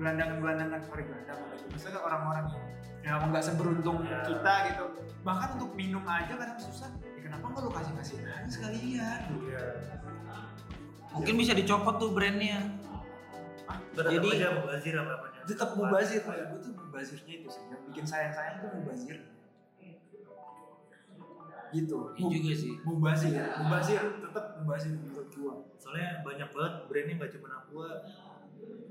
gelandangan-gelandangan 0.00 0.80
sorry 0.88 1.02
gelandangan 1.04 1.46
lagi. 1.52 1.64
Misalnya 1.72 2.00
orang-orang 2.00 2.44
yang 2.48 2.64
yang 3.02 3.18
nggak 3.28 3.44
seberuntung 3.44 3.98
kita 4.04 4.54
gitu. 4.72 4.84
Bahkan 5.26 5.48
untuk 5.60 5.70
minum 5.76 6.04
aja 6.08 6.32
kadang 6.32 6.58
susah. 6.58 6.90
Ya 7.04 7.20
kenapa 7.20 7.44
nggak 7.50 7.62
lu 7.66 7.70
kasih 7.72 7.92
kasih 8.00 8.16
aja 8.24 8.48
sekalian 8.48 9.20
Iya. 9.46 9.64
Mungkin 11.12 11.34
bisa 11.36 11.52
dicopot 11.52 12.00
tuh 12.00 12.16
brandnya. 12.16 12.72
Tetap 13.92 14.08
Jadi- 14.08 14.40
aja 14.40 14.48
mubazir 14.56 14.94
apa 14.96 15.28
tetap 15.42 15.70
mubazir. 15.76 16.22
Ya 16.24 16.44
gue 16.48 16.60
tuh 16.62 16.72
mubazirnya 16.72 17.34
itu 17.44 17.48
sih. 17.52 17.62
Yang 17.68 17.82
bikin 17.92 18.04
sayang 18.08 18.32
sayang 18.32 18.56
tuh 18.64 18.70
mubazir 18.80 19.16
gitu. 21.72 21.98
Iya 22.14 22.38
juga 22.38 22.54
sih. 22.54 22.72
mubazir. 22.84 23.32
Mubazir 23.64 24.02
tetap 24.20 24.44
mubazir 24.60 24.92
menurut 24.94 25.28
gua. 25.32 25.54
Soalnya 25.80 26.20
banyak 26.22 26.48
banget 26.52 26.74
brandnya 26.86 27.14
nggak 27.18 27.32
cuma 27.36 27.48
aqua 27.58 27.88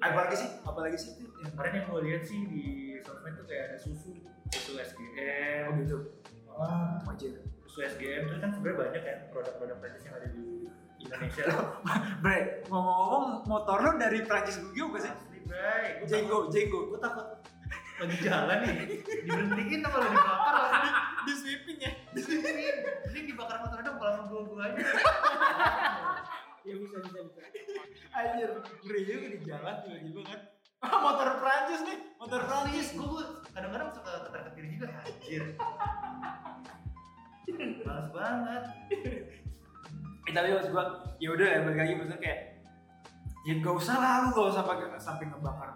apalagi 0.01 0.35
sih? 0.35 0.49
Apalagi 0.65 0.97
sih? 0.97 1.11
Itu 1.15 1.29
yang 1.39 1.51
kemarin 1.55 1.71
yang 1.77 1.85
gue 1.87 2.01
lihat 2.09 2.23
sih 2.25 2.39
di 2.49 2.63
sosmed 3.05 3.33
tuh 3.37 3.45
kayak 3.45 3.63
ada 3.71 3.77
susu 3.77 4.11
susu 4.51 4.71
SGM 4.81 5.63
oh 5.69 5.73
gitu. 5.79 5.97
Oh 6.49 6.91
wajar. 7.07 7.39
Susu 7.69 7.79
SGM 7.85 8.27
itu 8.27 8.37
kan 8.41 8.49
sebenarnya 8.51 8.77
banyak 8.81 9.01
kan 9.05 9.17
produk-produk 9.31 9.77
Prancis 9.79 10.03
yang 10.09 10.15
ada 10.17 10.27
di 10.33 10.67
Indonesia. 11.01 11.43
Bre, 12.23 12.65
ngomong-ngomong 12.67 13.25
motor 13.47 13.77
lo 13.79 13.91
dari 13.95 14.19
Prancis 14.25 14.57
juga 14.73 14.99
sih? 15.01 15.13
asli 15.13 15.39
gue 15.99 16.07
Jenggo, 16.07 16.47
Jenggo. 16.47 16.79
gue 16.95 16.99
takut 17.01 17.27
lagi 18.01 18.17
jalan 18.19 18.57
nih 18.65 18.73
diberhentiin 19.21 19.81
apa 19.85 19.95
lo 19.95 20.07
dibakar 20.09 20.55
lagi 20.65 20.89
Di 21.21 21.33
sweeping 21.37 21.77
ya? 21.77 21.91
Di 22.11 22.21
sini, 22.25 22.49
ini 23.13 23.19
dibakar 23.29 23.61
motor 23.61 23.77
dong 23.85 23.97
kalau 24.01 24.25
gue 24.25 24.41
gue 24.41 24.57
aja 24.57 24.81
Ya 26.61 26.73
bisa 26.77 26.97
bisa 27.01 27.19
bisa. 27.25 27.41
Anjir, 28.11 28.49
ngeri 28.85 29.01
juga 29.01 29.27
di 29.33 29.39
jalan 29.45 29.75
tiba-tiba 29.81 30.21
kan. 30.29 30.39
Ah, 30.81 30.97
motor 30.97 31.29
Prancis 31.37 31.81
nih, 31.85 31.97
motor 32.17 32.41
Prancis. 32.41 32.87
gue 32.93 33.23
kadang-kadang 33.49 33.89
suka 33.93 34.11
ketar-ketir 34.25 34.65
juga 34.71 34.87
anjir 34.97 35.43
males 37.81 38.07
banget 38.09 38.63
Eh, 40.21 40.33
tapi 40.33 40.53
maksud 40.53 40.69
gua, 40.71 40.85
ya 41.17 41.33
udah 41.33 41.47
ya 41.49 41.59
balik 41.65 41.79
lagi 41.81 41.93
maksudnya 41.97 42.21
kayak 42.21 42.39
ya 43.41 43.53
gak 43.57 43.73
usah 43.73 43.95
lah 43.97 44.13
lu 44.21 44.27
gak 44.31 44.47
usah 44.53 44.63
pakai 44.63 44.85
sampai 45.01 45.25
ngebakar 45.27 45.69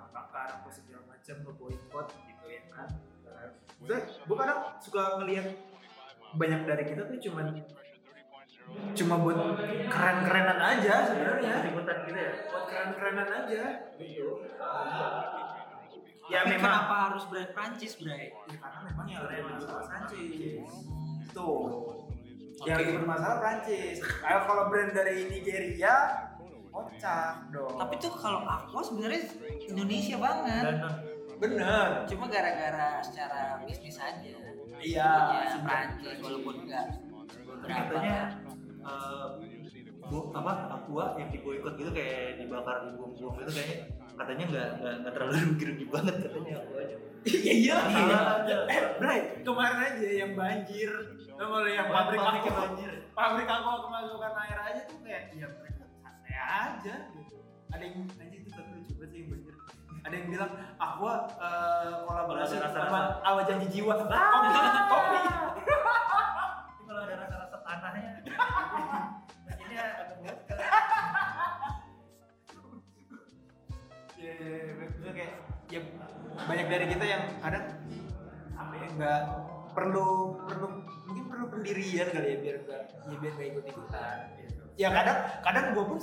macam 1.25 1.41
lo 1.41 1.51
boykot 1.57 2.07
gitu 2.21 2.45
ya 2.53 2.61
kan 2.69 2.85
Maksudnya, 3.81 4.01
gua 4.29 4.37
kadang 4.45 4.59
suka 4.77 5.01
ngelihat 5.17 5.57
banyak 6.37 6.61
dari 6.69 6.83
kita 6.85 7.01
tuh 7.09 7.17
cuman 7.17 7.65
cuma 8.93 9.15
buat 9.25 9.57
keren-kerenan 9.89 10.59
aja 10.61 10.93
sebenarnya. 11.09 11.65
Ikutan 11.65 11.97
gitu 12.05 12.19
ya? 12.21 12.33
Buat 12.45 12.65
keren-kerenan 12.69 13.29
aja. 13.41 13.63
Gitu. 13.97 14.29
Ya 16.29 16.39
memang. 16.45 16.61
kenapa 16.61 16.93
harus 17.09 17.23
brand 17.29 17.51
Prancis, 17.57 17.93
Bray? 17.97 18.29
Ya, 18.29 18.57
karena 18.61 18.79
memang 18.85 19.05
yang 19.09 19.21
keren 19.25 19.45
itu 19.49 19.65
Prancis. 19.65 20.73
Tuh. 21.33 21.61
Yang 22.69 22.77
lagi 22.85 22.91
bermasalah 23.01 23.37
Prancis. 23.41 23.97
Kalau 24.01 24.41
kalau 24.45 24.63
brand 24.69 24.91
dari 24.93 25.25
Nigeria 25.25 25.95
kocak 26.69 27.49
dong. 27.49 27.75
Tapi 27.81 27.93
tuh 27.97 28.13
kalau 28.13 28.45
Aqua 28.45 28.81
sebenarnya 28.85 29.25
Indonesia 29.65 30.17
banget. 30.21 30.63
dan 30.63 31.14
bener. 31.47 31.87
Cuma 32.05 32.25
gara-gara 32.25 32.89
secara 32.99 33.39
bisnis 33.61 33.97
aja. 33.97 34.33
iya 34.77 35.09
Ya, 35.45 35.55
Prancis 35.57 36.17
walaupun 36.19 36.55
enggak 36.61 36.85
beberapa. 37.39 37.65
katanya 37.65 38.17
eh, 38.81 39.27
bu 40.01 40.29
apa 40.31 40.51
aqua 40.71 41.05
yang 41.15 41.29
diboikot 41.29 41.73
gitu 41.75 41.89
kayak 41.89 42.37
dibakar 42.37 42.85
dibuang-buang 42.85 43.35
gitu 43.39 43.51
kayaknya. 43.53 43.77
Katanya 44.15 44.43
nggak 44.47 44.69
nggak 45.01 45.13
terlalu 45.13 45.35
rugi-rugi 45.49 45.85
banget 45.87 46.15
katanya. 46.21 46.53
Aquanya 46.59 46.97
iya 47.25 47.53
iya. 47.57 47.77
Iya. 48.45 48.57
eh 48.69 48.79
Bray. 48.95 49.19
Kemarin 49.41 49.77
aja 49.81 50.07
yang 50.15 50.31
banjir. 50.33 50.91
Sama 51.33 51.57
yang 51.65 51.87
pabrik 51.89 52.19
Pabrik 52.19 52.43
aku 52.43 52.51
banjir. 52.53 52.91
pabrik 53.11 53.49
aku 53.49 53.69
kemasukan 53.81 54.33
air 54.37 54.59
aja 54.61 54.81
tuh 54.85 54.97
kayak 55.01 55.23
ya 55.33 55.47
mereka 55.51 55.83
santai 55.97 56.35
aja 56.37 56.95
gitu. 57.11 57.35
Ada 57.67 57.83
yang 57.83 57.95
anjing 58.13 58.39
itu 58.39 58.49
tapi 58.51 58.71
lucu 58.77 58.93
banget 58.93 59.09
sih 59.09 59.19
yang 59.19 59.29
banjir 59.33 59.44
ada 60.05 60.13
yang 60.13 60.27
bilang 60.29 60.51
aku 60.77 61.05
eh, 61.09 61.93
kolaborasi 62.05 62.61
Ada 62.61 62.69
rasa-rasa. 62.69 62.85
sama 62.85 62.99
awal 63.25 63.43
janji 63.49 63.67
jiwa. 63.73 63.93
Kopi. 63.97 64.53
Kopi. 64.93 65.17
Ini 65.25 66.83
kalau 66.85 67.01
ada 67.09 67.15
rasa-rasa 67.25 67.57
tanahnya. 67.65 68.11
Ini 69.65 69.75
agak 69.81 70.05
berat 70.21 70.37
ya 74.15 74.73
maksudnya 74.81 75.11
kayak 75.13 75.33
ya 75.69 75.81
banyak 76.45 76.67
dari 76.69 76.85
kita 76.89 77.05
yang 77.05 77.23
kadang 77.41 77.65
apa 78.57 78.73
ya 78.73 78.87
nggak 78.95 79.21
perlu 79.75 80.07
perlu 80.47 80.67
mungkin 81.05 81.23
perlu 81.29 81.45
pendirian 81.51 82.07
kali 82.09 82.27
ya 82.33 82.37
biar 82.41 82.57
nggak 82.65 82.81
ya 83.05 83.15
biar 83.21 83.33
nggak 83.35 83.49
ikut 83.53 83.65
ikutan 83.69 84.17
gitu. 84.39 84.61
ya 84.79 84.89
kadang 84.89 85.17
kadang 85.45 85.65
gue 85.77 85.83
pun 85.85 85.99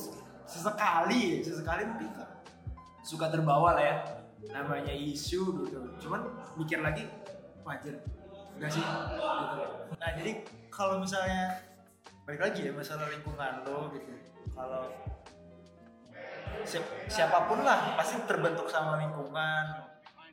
sesekali 0.46 1.20
ya 1.34 1.36
sesekali 1.42 1.82
mungkin 1.88 2.10
suka 3.02 3.28
terbawa 3.28 3.74
lah 3.76 3.84
ya. 3.84 3.96
Namanya 4.50 4.90
isu 4.90 5.66
gitu. 5.66 5.78
Cuman 6.02 6.26
mikir 6.58 6.82
lagi 6.82 7.06
wajar. 7.62 7.94
Enggak 8.58 8.70
sih? 8.70 8.82
Gitu. 8.82 9.58
Nah 9.98 10.10
jadi 10.18 10.32
kalau 10.68 10.98
misalnya 10.98 11.62
balik 12.22 12.42
lagi 12.42 12.66
ya 12.66 12.72
masalah 12.74 13.06
lingkungan 13.10 13.62
lo 13.62 13.90
gitu. 13.94 14.12
Kalau 14.52 14.82
si- 16.62 16.90
siapa 17.06 17.46
pun 17.46 17.62
lah 17.62 17.94
pasti 17.94 18.18
terbentuk 18.26 18.66
sama 18.66 18.98
lingkungan. 18.98 19.64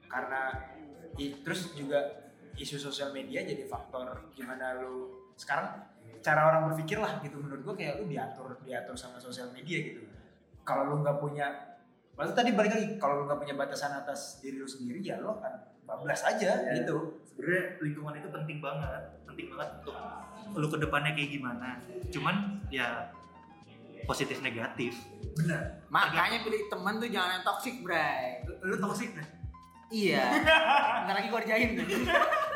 Karena 0.10 0.50
i- 1.18 1.38
terus 1.46 1.74
juga 1.74 2.02
isu 2.58 2.76
sosial 2.76 3.14
media 3.14 3.46
jadi 3.46 3.64
faktor 3.70 4.34
gimana 4.34 4.76
lu 4.82 5.30
sekarang 5.38 5.86
cara 6.20 6.50
orang 6.52 6.74
berpikir 6.74 7.00
lah 7.00 7.22
gitu. 7.24 7.40
Menurut 7.40 7.62
gua 7.64 7.76
kayak 7.78 8.02
lu 8.04 8.10
diatur 8.10 8.58
diatur 8.66 8.98
sama 8.98 9.22
sosial 9.22 9.54
media 9.54 9.80
gitu. 9.80 10.02
Kalau 10.66 10.92
lu 10.92 11.06
nggak 11.06 11.18
punya 11.22 11.48
Maksud 12.20 12.36
tadi 12.36 12.52
balik 12.52 12.72
lagi 12.74 12.88
kalau 12.98 13.14
lu 13.16 13.24
nggak 13.26 13.40
punya 13.40 13.56
batasan 13.56 13.96
atas 13.96 14.38
diri 14.40 14.60
lu 14.60 14.68
sendiri 14.68 15.00
ya 15.00 15.16
lu 15.18 15.32
akan 15.32 15.54
bablas 15.84 16.20
aja 16.22 16.52
Ya. 16.60 16.76
gitu 16.76 17.16
sebenarnya 17.26 17.80
lingkungan 17.80 18.14
itu 18.14 18.28
penting 18.28 18.58
banget 18.60 19.04
penting 19.24 19.48
banget 19.50 19.70
untuk 19.80 19.96
lu 20.52 20.68
ke 20.68 20.78
depannya 20.78 21.12
kayak 21.14 21.30
gimana 21.32 21.70
cuman 22.12 22.36
ya 22.68 23.08
positif 24.04 24.38
negatif 24.40 24.94
benar 25.36 25.80
Makanya 25.88 26.44
pilih 26.44 26.68
teman 26.68 27.00
tuh 27.00 27.08
jangan 27.08 27.32
yang 27.34 27.46
toxic, 27.48 27.76
Bray. 27.80 28.44
lu, 28.44 28.54
lu 28.66 28.78
toksik 28.80 29.16
deh 29.16 29.28
Iya. 29.90 30.22
Bentar 31.02 31.16
lagi 31.16 31.28
gua 31.28 31.40
kerjain 31.40 31.70
tuh. 31.74 31.86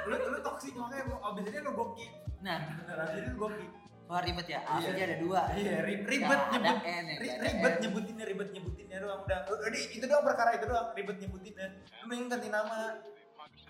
lu 0.04 0.16
lu 0.30 0.40
toksik 0.44 0.74
makanya 0.76 1.04
abis 1.24 1.44
ini 1.48 1.60
lu 1.60 1.72
goki 1.72 2.06
Nah, 2.42 2.60
abis 2.86 3.16
ini 3.16 3.28
lu 3.32 3.38
goki 3.40 3.66
wah 4.06 4.20
ribet 4.20 4.48
ya. 4.48 4.60
A 4.62 4.78
Iya. 4.78 5.06
ada 5.06 5.18
dua. 5.18 5.42
Iya, 5.54 5.76
ri- 5.82 6.04
ribet 6.04 6.40
ada 6.40 6.52
nyebut 6.54 6.78
N, 6.80 7.04
ya, 7.04 7.16
ri- 7.16 7.18
nggak 7.24 7.34
ada 7.34 7.48
ribet 7.48 7.74
N. 7.74 7.82
nyebutinnya 7.82 8.26
ribet 8.26 8.50
nyebutinnya 8.52 8.98
doang 9.00 9.20
udah 9.24 9.38
udah 9.48 9.68
itu 9.74 10.04
doang 10.04 10.24
perkara 10.24 10.50
itu 10.54 10.66
doang 10.66 10.88
ribet 10.92 11.18
nyebutinnya 11.18 11.66
lu 11.74 12.06
mending 12.06 12.28
ganti 12.28 12.48
nama 12.48 12.78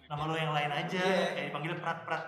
nama 0.05 0.23
lo 0.23 0.35
yang 0.35 0.51
lain 0.51 0.71
aja 0.71 0.99
Iya. 0.99 1.27
kayak 1.31 1.45
dipanggil 1.47 1.73
prat 1.77 1.99
prat 2.03 2.23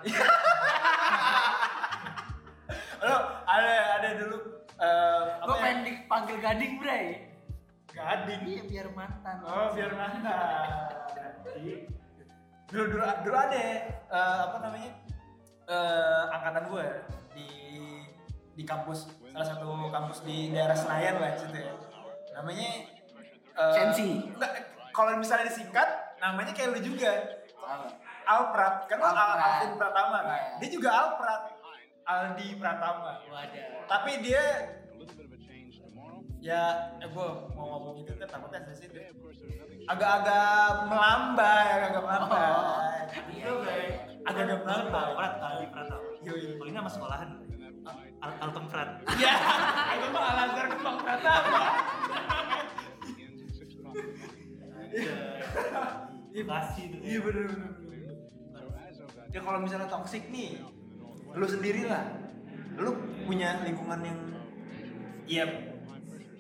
lo 2.97 3.15
ada 3.53 3.73
ada 3.95 4.09
dulu 4.17 4.37
eh 4.75 5.23
apa 5.35 5.45
Gua 5.45 5.55
ya 5.55 5.61
pengen 5.61 5.79
dipanggil 5.83 6.37
gading, 6.37 6.73
Bray. 6.77 7.05
gading 7.87 8.41
Iya, 8.43 8.61
biar 8.65 8.87
mantan. 8.91 9.35
oh 9.41 9.67
biar 9.71 9.91
mantan 9.91 11.31
dulu 12.65 12.83
dulu 12.89 13.03
dulu 13.21 13.35
ada 13.37 13.55
eh, 13.55 13.81
apa 14.43 14.57
namanya 14.59 14.91
eh 15.65 16.23
angkatan 16.29 16.63
gue 16.67 16.87
di 18.55 18.63
kampus 18.63 18.99
salah 19.27 19.43
satu 19.45 19.67
kampus 19.87 20.23
di 20.23 20.49
daerah 20.49 20.73
Senayan 20.73 21.15
lah 21.17 21.35
situ 21.35 21.57
ya 21.57 21.71
namanya 22.33 22.69
Sensi. 23.71 24.07
enggak, 24.25 24.51
kalau 24.89 25.15
misalnya 25.15 25.47
disingkat 25.47 25.87
namanya 26.17 26.51
kayak 26.51 26.71
lu 26.71 26.81
juga 26.81 27.11
Apa? 27.57 27.87
Alprat 28.25 28.75
kan 28.85 28.97
Al 28.97 29.11
Alprat. 29.11 29.37
Alvin 29.37 29.71
Pratama 29.75 30.17
kan 30.17 30.25
Iya. 30.25 30.55
dia 30.57 30.69
juga 30.71 30.89
Alprat 30.93 31.41
Aldi 32.05 32.47
Pratama 32.55 33.11
Wadah. 33.23 33.65
tapi 33.85 34.11
dia 34.19 34.43
ya 36.39 36.61
eh, 36.97 37.07
gue 37.07 37.27
mau 37.51 37.65
ngomong 37.71 37.95
itu 37.99 38.11
kan 38.13 38.27
takutnya 38.29 38.59
sensitif 38.63 39.01
agak-agak 39.85 40.45
melambai 40.85 41.65
agak-agak 41.73 42.03
melambai 42.03 42.49
Iya, 43.27 43.51
iya. 43.53 43.99
agak-agak 44.23 44.59
melambai 44.61 45.09
prat 45.11 45.33
kali 45.37 45.65
pratama 45.69 46.07
Yoi. 46.21 46.41
kalau 46.53 46.65
ini 46.65 46.73
nama 46.73 46.89
sekolahan 46.89 47.29
Al 48.25 48.31
Altem 48.41 48.65
Prat 48.73 48.89
Iya, 49.05 49.33
itu 50.01 50.07
mah 50.09 50.23
Al-Azhar 50.33 50.65
Kembang 50.73 50.97
Pratama. 50.97 51.61
Iya 56.35 56.43
kasih 56.43 56.83
tuh 56.91 56.99
Iya 57.05 57.19
bener 57.21 57.43
bener. 57.47 57.71
bener. 57.77 58.17
Ya 59.29 59.39
kalau 59.43 59.59
misalnya 59.59 59.87
toxic 59.91 60.23
nih, 60.31 60.63
lu 61.35 61.45
sendiri 61.45 61.85
lah. 61.85 62.07
Lu 62.79 62.91
punya 63.27 63.61
lingkungan 63.67 63.99
yang 64.03 64.19
Iya 65.25 65.43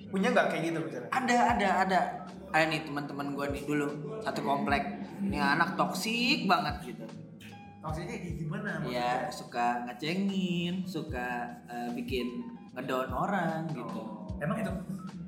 punya 0.09 0.31
nggak 0.31 0.47
kayak 0.47 0.63
gitu 0.71 0.79
misalnya? 0.79 1.09
Ada, 1.11 1.37
ada, 1.57 1.69
ada. 1.85 1.99
Ada 2.55 2.65
nih 2.71 2.81
teman-teman 2.87 3.35
gua 3.35 3.45
nih 3.51 3.63
dulu 3.67 4.19
satu 4.23 4.41
komplek. 4.41 4.83
Ini 5.21 5.37
anak 5.37 5.75
toksik 5.75 6.47
banget 6.47 6.95
gitu. 6.95 7.05
Toksiknya 7.85 8.17
kayak 8.17 8.35
gimana? 8.41 8.71
Ya 8.89 9.29
suka 9.29 9.85
ngecengin, 9.85 10.89
suka 10.89 11.53
eh, 11.69 11.89
bikin 11.93 12.41
ngedown 12.73 13.13
orang 13.13 13.69
gitu. 13.71 14.01
emang 14.41 14.57
itu 14.59 14.73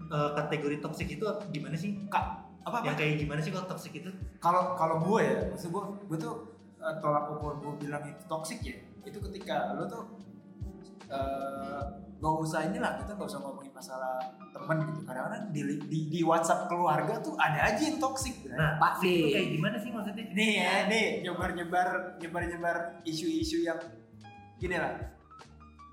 eh, 0.10 0.30
kategori 0.36 0.78
toxic 0.82 1.08
itu 1.08 1.26
gimana 1.54 1.78
sih 1.78 1.96
Kak, 2.12 2.26
apa 2.68 2.82
apa? 2.82 2.86
yang 2.92 2.98
kayak 3.00 3.24
gimana 3.24 3.40
sih 3.40 3.54
kalau 3.56 3.70
toxic 3.70 3.94
itu 3.96 4.12
Kalau 4.44 4.76
kalau 4.76 5.00
gue 5.00 5.22
ya, 5.24 5.48
maksud 5.54 5.70
gue, 5.72 5.84
gue 6.12 6.18
tuh 6.18 6.34
eh, 6.82 6.96
tolak 7.00 7.30
ukur 7.32 7.62
gue 7.62 7.88
bilang 7.88 8.04
itu 8.04 8.24
toxic 8.28 8.60
ya, 8.66 8.76
itu 9.06 9.18
ketika 9.22 9.78
lo 9.78 9.88
tuh 9.88 10.04
eh, 11.08 11.82
nggak 12.18 12.34
usah 12.42 12.66
inilah 12.66 12.98
kita 12.98 13.14
nggak 13.14 13.30
usah 13.30 13.42
ngomongin 13.46 13.70
masalah 13.70 14.18
temen 14.50 14.78
gitu 14.90 15.02
kadang-kadang 15.06 15.44
di, 15.54 15.62
di, 15.86 16.00
di 16.10 16.20
WhatsApp 16.26 16.66
keluarga 16.66 17.22
tuh 17.22 17.38
ada 17.38 17.70
aja 17.70 17.78
yang 17.78 18.02
toxic 18.02 18.42
Bray. 18.42 18.58
Nah, 18.58 18.82
Pasti. 18.82 19.14
itu 19.14 19.28
kayak 19.38 19.50
gimana 19.54 19.76
sih 19.78 19.90
maksudnya? 19.94 20.26
nih 20.34 20.52
ya 20.58 20.74
nih 20.90 21.06
nyebar 21.22 21.50
nyebar 21.54 21.88
nyebar 22.18 22.44
nyebar 22.50 22.78
isu-isu 23.06 23.62
yang 23.62 23.78
gini 24.58 24.82
lah 24.82 24.98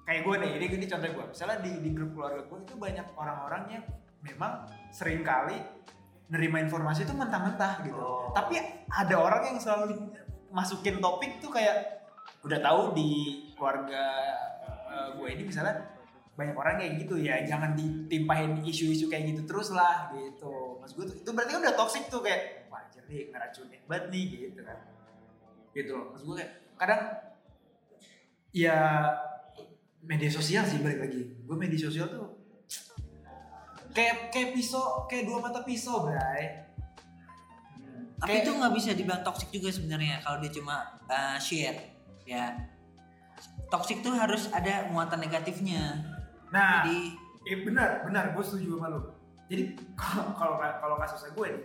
kayak 0.04 0.24
gue 0.24 0.34
nih 0.40 0.50
ini 0.56 0.64
ini 0.80 0.86
contoh 0.88 1.08
gue 1.12 1.24
misalnya 1.28 1.58
di 1.60 1.72
di 1.84 1.90
grup 1.92 2.10
keluarga 2.16 2.40
gue 2.44 2.58
itu 2.64 2.74
banyak 2.76 3.06
orang-orang 3.16 3.62
yang 3.68 3.84
memang 4.24 4.52
sering 4.88 5.20
kali 5.20 5.60
nerima 6.28 6.56
informasi 6.60 7.04
itu 7.04 7.12
mentah-mentah 7.12 7.84
gitu 7.84 8.00
Oh. 8.00 8.32
tapi 8.32 8.56
ada 8.88 9.16
orang 9.20 9.52
yang 9.52 9.58
selalu 9.60 10.08
masukin 10.48 11.04
topik 11.04 11.36
tuh 11.40 11.52
kayak 11.52 12.00
udah 12.40 12.60
tahu 12.64 12.96
di 12.96 13.08
keluarga 13.52 14.04
eh, 14.88 15.08
gue 15.20 15.28
ini 15.28 15.42
misalnya 15.44 15.93
banyak 16.34 16.56
orang 16.58 16.74
kayak 16.76 16.92
gitu 16.98 17.14
ya 17.16 17.46
jangan 17.46 17.78
ditimpahin 17.78 18.58
isu-isu 18.66 19.06
kayak 19.06 19.34
gitu 19.34 19.46
terus 19.46 19.70
lah 19.70 20.10
gitu 20.10 20.82
mas 20.82 20.90
gue 20.92 21.06
itu 21.06 21.30
berarti 21.30 21.50
kan 21.54 21.60
udah 21.62 21.76
toxic 21.78 22.10
tuh 22.10 22.20
kayak 22.20 22.66
wajar 22.66 23.06
nih 23.06 23.30
ngeracunin 23.30 23.80
banget 23.86 24.04
nih 24.10 24.24
gitu 24.50 24.60
kan 24.66 24.78
gitu 25.70 25.90
loh 25.94 26.06
mas 26.10 26.22
gue 26.22 26.34
kayak 26.34 26.52
kadang 26.74 27.02
ya 28.50 28.76
media 30.02 30.30
sosial 30.30 30.66
sih 30.66 30.82
balik 30.82 31.06
lagi 31.06 31.22
gue 31.38 31.56
media 31.56 31.78
sosial 31.78 32.10
tuh 32.10 32.26
kayak 33.94 34.34
kayak 34.34 34.58
pisau 34.58 35.06
kayak 35.06 35.30
dua 35.30 35.38
mata 35.38 35.62
pisau 35.62 36.02
bray 36.02 36.66
Tapi 38.14 38.30
Kayak- 38.30 38.46
itu 38.46 38.50
nggak 38.56 38.72
bisa 38.74 38.90
dibilang 38.94 39.22
toxic 39.22 39.48
juga 39.50 39.68
sebenarnya 39.68 40.22
kalau 40.22 40.38
dia 40.40 40.48
cuma 40.48 40.96
uh, 41.10 41.36
share 41.36 41.76
ya. 42.24 42.56
Toxic 43.68 44.00
tuh 44.00 44.14
harus 44.16 44.48
ada 44.48 44.86
muatan 44.88 45.18
negatifnya. 45.20 46.13
Nah 46.54 46.86
Jadi 46.86 47.24
Eh 47.44 47.60
benar, 47.60 48.00
benar, 48.08 48.32
gue 48.32 48.40
setuju 48.44 48.80
sama 48.80 48.88
lu. 48.88 49.00
Jadi 49.52 49.76
kalau 50.00 50.32
kalau 50.32 50.56
kalau 50.56 50.96
kasusnya 50.96 51.36
gue 51.36 51.46
nih, 51.52 51.62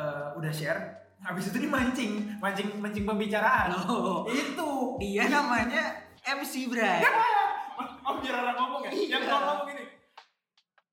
eh, 0.00 0.26
udah 0.40 0.52
share, 0.52 0.80
habis 1.20 1.52
itu 1.52 1.60
dimancing, 1.60 2.32
mancing 2.40 2.68
mancing 2.80 3.04
pembicaraan. 3.04 3.76
Loh, 3.84 4.24
Itu. 4.32 4.96
dia 4.96 5.28
namanya 5.28 6.08
MC 6.24 6.72
Bray. 6.72 7.04
Oh 8.04 8.16
biar 8.20 8.32
orang 8.32 8.56
ngomong 8.56 8.80
ya, 8.88 8.92
yang 9.12 9.22
kalau 9.28 9.44
ngomong 9.44 9.66
gini. 9.76 9.84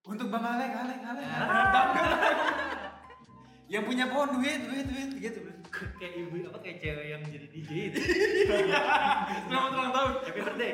Untuk 0.01 0.27
Bang 0.27 0.43
Alek, 0.43 0.71
Alek, 0.75 0.99
Alek. 0.99 1.27
yang 3.71 3.87
punya 3.87 4.11
pohon 4.11 4.35
duit, 4.35 4.59
duit, 4.67 4.85
duit, 4.91 5.09
gitu. 5.23 5.39
kayak 5.71 6.19
ibu 6.19 6.51
apa 6.51 6.59
kayak 6.59 6.77
cewek 6.83 7.05
yang 7.15 7.23
jadi 7.23 7.47
DJ 7.47 7.71
itu. 7.95 7.99
Selamat 9.47 9.71
ulang 9.71 9.91
tahun. 9.95 10.11
Happy 10.27 10.39
birthday. 10.43 10.73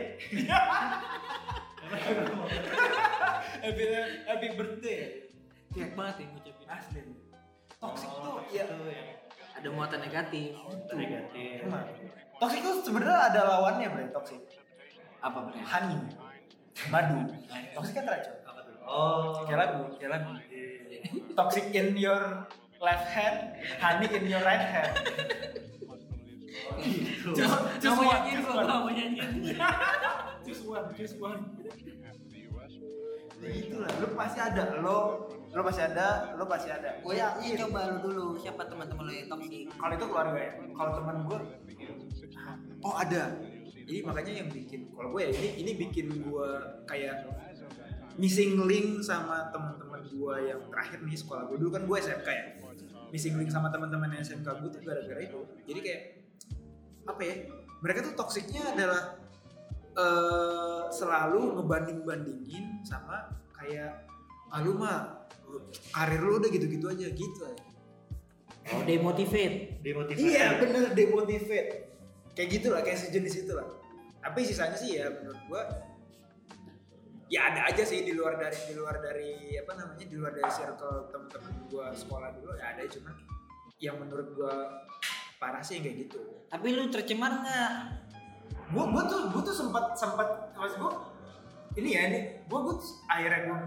Happy, 3.58 3.84
happy 4.28 4.48
birthday. 4.56 5.02
Kayak 5.74 5.92
banget 5.96 6.16
ya 6.20 6.26
ngucapin. 6.32 6.68
Asli. 6.68 7.02
Toxic 7.78 8.10
Oh, 8.18 8.42
tuh 8.42 8.52
ya 8.52 8.66
Ada 9.58 9.68
muatan 9.70 10.00
negatif. 10.02 10.54
negatif. 10.94 11.66
Emang. 11.66 11.86
Toxic 12.38 12.60
itu 12.62 12.72
sebenarnya 12.86 13.18
ada 13.34 13.40
lawannya, 13.46 13.88
Bray, 13.90 14.08
toxic. 14.14 14.42
Apa 15.22 15.50
Bray? 15.50 15.62
honey 15.66 15.98
madu 16.94 17.26
toxic 17.74 17.98
kan 17.98 18.06
racun 18.06 18.38
Apa 18.46 18.60
tuh? 18.62 18.76
Oh. 18.86 19.42
kayak 19.50 19.60
lagu 19.66 19.82
kayak 19.98 20.12
lagu 20.14 20.30
toxic 21.34 21.74
in 21.74 21.98
your 21.98 22.46
left 22.78 23.10
hand 23.10 23.58
honey 23.82 24.06
in 24.14 24.30
your 24.30 24.42
right 24.46 24.62
hand 24.62 24.94
Gitu. 26.78 27.34
Mau 27.34 28.02
one, 28.06 28.28
nyanyiin 28.28 28.40
mau 28.44 28.90
nyanyiin. 28.92 29.58
Just 30.48 30.64
one 30.66 30.88
just 30.96 31.16
one 31.20 31.42
Ya 33.38 33.54
itulah 33.54 33.86
lu 34.02 34.08
pasti 34.18 34.40
ada 34.42 34.82
lo 34.82 35.30
lo 35.54 35.62
pasti 35.62 35.82
ada 35.86 36.34
lo 36.34 36.50
pasti 36.50 36.74
ada. 36.74 36.98
Gue 37.06 37.22
Ya, 37.22 37.38
yakin. 37.38 37.54
ya 37.54 37.56
coba 37.70 37.80
lu 37.86 37.98
dulu 38.02 38.26
siapa 38.34 38.66
teman-teman 38.66 39.04
lu 39.06 39.14
yang 39.14 39.30
toxic. 39.30 39.70
kalau 39.78 39.94
itu 39.94 40.06
keluarga 40.10 40.40
ya 40.42 40.52
kalau 40.74 40.92
teman 40.98 41.16
gue 41.22 41.38
oh 42.82 42.94
ada. 42.98 43.24
Jadi 43.88 44.00
makanya 44.04 44.32
yang 44.42 44.50
bikin 44.50 44.90
kalau 44.90 45.10
gue 45.14 45.22
ya 45.22 45.32
ini 45.32 45.50
ini 45.62 45.72
bikin 45.78 46.08
gue 46.18 46.50
kayak 46.90 47.30
missing 48.18 48.58
link 48.66 49.06
sama 49.06 49.54
teman-teman 49.54 50.02
gue 50.02 50.36
yang 50.50 50.60
terakhir 50.74 51.00
nih 51.06 51.16
sekolah 51.16 51.46
gue 51.46 51.58
dulu 51.62 51.70
kan 51.78 51.84
gue 51.86 51.98
SMK 52.02 52.28
ya. 52.34 52.46
Missing 53.14 53.38
link 53.38 53.54
sama 53.54 53.70
teman-teman 53.70 54.18
yang 54.18 54.26
SMK 54.26 54.48
gue 54.66 54.70
tuh 54.74 54.82
gara-gara 54.82 55.22
itu. 55.22 55.40
Jadi 55.62 55.80
kayak 55.86 56.02
apa 57.06 57.22
ya 57.22 57.36
mereka 57.80 58.02
tuh 58.02 58.18
toksiknya 58.18 58.74
adalah 58.74 59.27
eh 59.98 60.84
selalu 60.94 61.58
ngebanding-bandingin 61.58 62.86
sama 62.86 63.34
kayak 63.52 64.06
ah 64.54 64.62
lu 64.62 64.78
mah 64.78 65.26
karir 65.92 66.22
lu 66.22 66.38
udah 66.38 66.50
gitu-gitu 66.54 66.86
aja 66.88 67.08
gitu 67.12 67.42
aja 67.44 67.66
Oh, 68.68 68.84
demotivate. 68.84 69.80
Demotivasi. 69.80 70.28
Iya 70.28 70.60
bener 70.60 70.92
demotivate 70.92 71.88
Kayak 72.36 72.50
gitu 72.52 72.68
lah, 72.68 72.84
kayak 72.84 73.00
sejenis 73.00 73.48
itu 73.48 73.56
lah 73.56 73.64
Tapi 74.20 74.44
sisanya 74.44 74.76
sih 74.76 75.00
ya 75.00 75.08
menurut 75.08 75.40
gua 75.48 75.64
Ya 77.32 77.48
ada 77.48 77.72
aja 77.72 77.84
sih 77.88 78.04
di 78.04 78.12
luar 78.12 78.36
dari 78.36 78.60
di 78.68 78.76
luar 78.76 79.00
dari 79.00 79.56
apa 79.56 79.72
namanya 79.72 80.04
di 80.04 80.16
luar 80.20 80.36
dari 80.36 80.52
circle 80.52 81.08
temen-temen 81.08 81.64
gua 81.72 81.96
sekolah 81.96 82.36
dulu 82.36 82.60
ya 82.60 82.76
ada 82.76 82.84
cuma 82.92 83.16
yang 83.80 83.96
menurut 84.04 84.36
gua 84.36 84.84
parah 85.40 85.64
sih 85.64 85.80
kayak 85.80 86.08
gitu. 86.08 86.20
Tapi 86.52 86.68
lu 86.72 86.92
tercemar 86.92 87.44
nggak? 87.44 87.72
Gua 88.74 88.84
gua 88.92 89.04
tuh 89.08 89.32
gua 89.32 89.42
tuh 89.44 89.56
sempat 89.56 89.96
sempat 89.96 90.28
maksud 90.56 90.78
gua 90.80 90.92
ini 91.80 91.90
ya 91.96 92.02
ini 92.12 92.20
gua 92.52 92.68
tuh 92.68 92.80
akhirnya 93.08 93.40
gua 93.48 93.58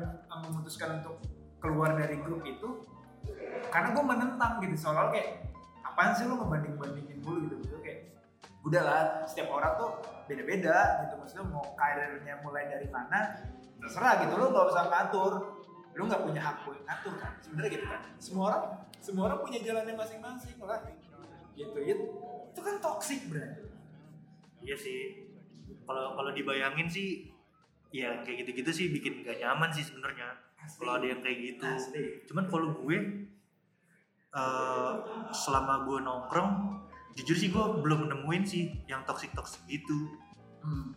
memutuskan 0.44 1.00
untuk 1.00 1.20
keluar 1.60 1.94
dari 1.94 2.16
grup 2.24 2.40
itu 2.42 2.88
karena 3.68 3.92
gue 3.92 4.04
menentang 4.04 4.52
gitu 4.64 4.76
soal 4.88 5.12
kayak 5.12 5.44
apaan 5.84 6.16
sih 6.16 6.24
lo 6.24 6.40
ngebanding 6.40 6.74
bandingin 6.80 7.20
dulu 7.20 7.38
gitu? 7.46 7.54
Gitu 7.60 7.76
kayak 7.84 8.00
udah 8.64 8.82
lah 8.82 9.02
setiap 9.28 9.52
orang 9.52 9.76
tuh 9.76 10.00
beda 10.24 10.42
beda 10.44 10.76
gitu 11.04 11.14
maksudnya 11.20 11.44
mau 11.48 11.64
karirnya 11.76 12.34
mulai 12.40 12.64
dari 12.68 12.88
mana 12.88 13.44
terserah 13.80 14.24
gitu 14.24 14.34
lo 14.36 14.52
nggak 14.52 14.66
usah 14.72 14.84
ngatur 14.88 15.32
lo 15.90 16.02
nggak 16.08 16.22
punya 16.24 16.40
hak 16.40 16.56
buat 16.64 16.80
ngatur 16.88 17.14
kan 17.20 17.32
sebenarnya 17.44 17.70
gitu 17.76 17.86
kan. 17.86 18.00
Semua 18.16 18.44
orang 18.48 18.64
semua 19.00 19.22
orang 19.28 19.38
punya 19.44 19.58
jalannya 19.60 19.94
masing-masing 19.96 20.56
lah 20.64 20.80
gitu 21.56 21.78
itu 21.84 22.04
itu 22.50 22.60
kan 22.64 22.74
toxic 22.80 23.20
bro 23.28 23.44
Iya 24.60 24.76
sih. 24.76 25.00
Kalau 25.82 26.14
kalau 26.14 26.30
dibayangin 26.30 26.86
sih 26.86 27.08
ya 27.90 28.22
kayak 28.22 28.46
gitu-gitu 28.46 28.70
sih 28.70 28.86
bikin 28.90 29.20
gak 29.20 29.38
nyaman 29.38 29.68
sih 29.68 29.82
sebenarnya. 29.82 30.30
Kalau 30.76 30.96
ada 30.96 31.06
yang 31.06 31.20
kayak 31.20 31.38
gitu. 31.40 31.66
asli 31.66 32.02
Cuman 32.24 32.44
kalau 32.46 32.68
gue 32.76 32.98
eh, 34.30 34.92
selama 35.32 35.84
gue 35.84 35.98
nongkrong 35.98 36.52
jujur 37.12 37.34
sih 37.34 37.50
gue 37.50 37.64
belum 37.82 38.06
nemuin 38.06 38.44
sih 38.44 38.62
yang 38.86 39.02
toxic 39.02 39.32
toxic 39.32 39.58
gitu. 39.66 39.96
hmm. 40.62 40.94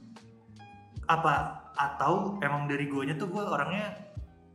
Apa 1.04 1.64
atau 1.74 2.38
emang 2.40 2.70
dari 2.70 2.86
gue 2.86 3.02
tuh 3.18 3.28
gue 3.28 3.42
orangnya 3.42 3.98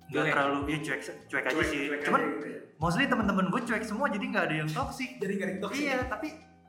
nggak 0.08 0.24
terlalu 0.32 0.58
ya 0.72 0.78
cuek 0.80 1.00
cuek 1.28 1.44
aja 1.44 1.52
Cuek- 1.52 1.68
sih. 1.68 1.82
cuek 1.84 2.00
Cuman 2.00 2.20
aja 2.22 2.30
gitu 2.30 2.46
ya. 2.48 2.60
mostly 2.78 3.04
teman-teman 3.04 3.46
gue 3.50 3.60
cuek 3.60 3.84
semua 3.84 4.08
jadi 4.08 4.24
nggak 4.24 4.44
ada 4.48 4.56
yang 4.56 4.70
toxic. 4.70 5.10
jadi 5.20 5.32
nggak 5.34 5.48
ada 5.48 5.56
toxic 5.60 5.82
Iya 5.84 5.98
tapi 6.08 6.28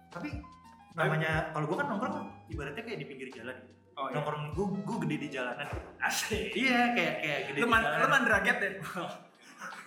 tapi 0.09 0.29
namanya 0.97 1.31
kalau 1.53 1.65
gue 1.69 1.77
kan 1.77 1.87
nongkrong 1.89 2.17
ibaratnya 2.49 2.83
kayak 2.83 2.99
di 3.01 3.07
pinggir 3.07 3.29
jalan. 3.33 3.55
gitu. 3.55 3.73
oh, 3.97 4.05
iya. 4.09 4.13
Nongkrong 4.17 4.43
gue 4.55 4.65
gue 4.85 4.97
gede 5.05 5.15
di 5.19 5.29
jalanan. 5.29 5.67
asli 5.99 6.41
Iya 6.55 6.81
kayak 6.95 7.15
kayak 7.21 7.39
gede 7.51 7.59
lu 7.59 7.67
di 7.67 7.71
man 7.71 7.81
jalanan. 7.83 7.99
lu 7.99 8.07
mandraget 8.09 8.57
deh 8.59 8.73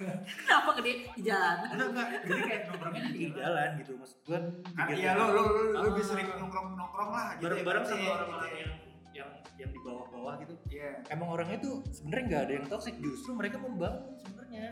Kenapa 0.03 0.71
gede 0.83 0.93
di 1.15 1.23
jalan? 1.23 1.57
Enggak 1.73 1.89
enggak 1.95 2.07
jadi 2.27 2.41
kayak 2.43 2.63
nongkrongnya 2.69 3.01
di 3.01 3.11
pinggir 3.15 3.33
jalan 3.39 3.69
gitu 3.79 3.93
maksud 3.99 4.19
gue. 4.27 4.39
Ah, 4.75 4.87
iya 4.91 5.11
lu 5.15 5.25
lu 5.31 5.43
lu 5.73 5.79
lebih 5.93 6.05
sering 6.05 6.29
nongkrong 6.39 6.69
nongkrong 6.75 7.11
lah 7.13 7.27
gitu 7.39 7.45
bareng-bareng 7.47 7.85
sama 7.87 8.05
orang-orang 8.19 8.51
gitu 8.51 8.59
ya. 8.59 8.63
yang 8.63 8.73
yang 9.13 9.31
yang 9.61 9.71
di 9.71 9.81
bawah-bawah 9.85 10.35
gitu. 10.43 10.55
Iya. 10.69 10.91
Emang 11.13 11.29
orangnya 11.31 11.59
tuh 11.61 11.75
sebenarnya 11.93 12.25
nggak 12.29 12.43
ada 12.43 12.53
yang 12.59 12.67
toxic 12.67 12.95
justru 12.99 13.31
mereka 13.37 13.57
membangun 13.61 14.17
sebenarnya 14.19 14.67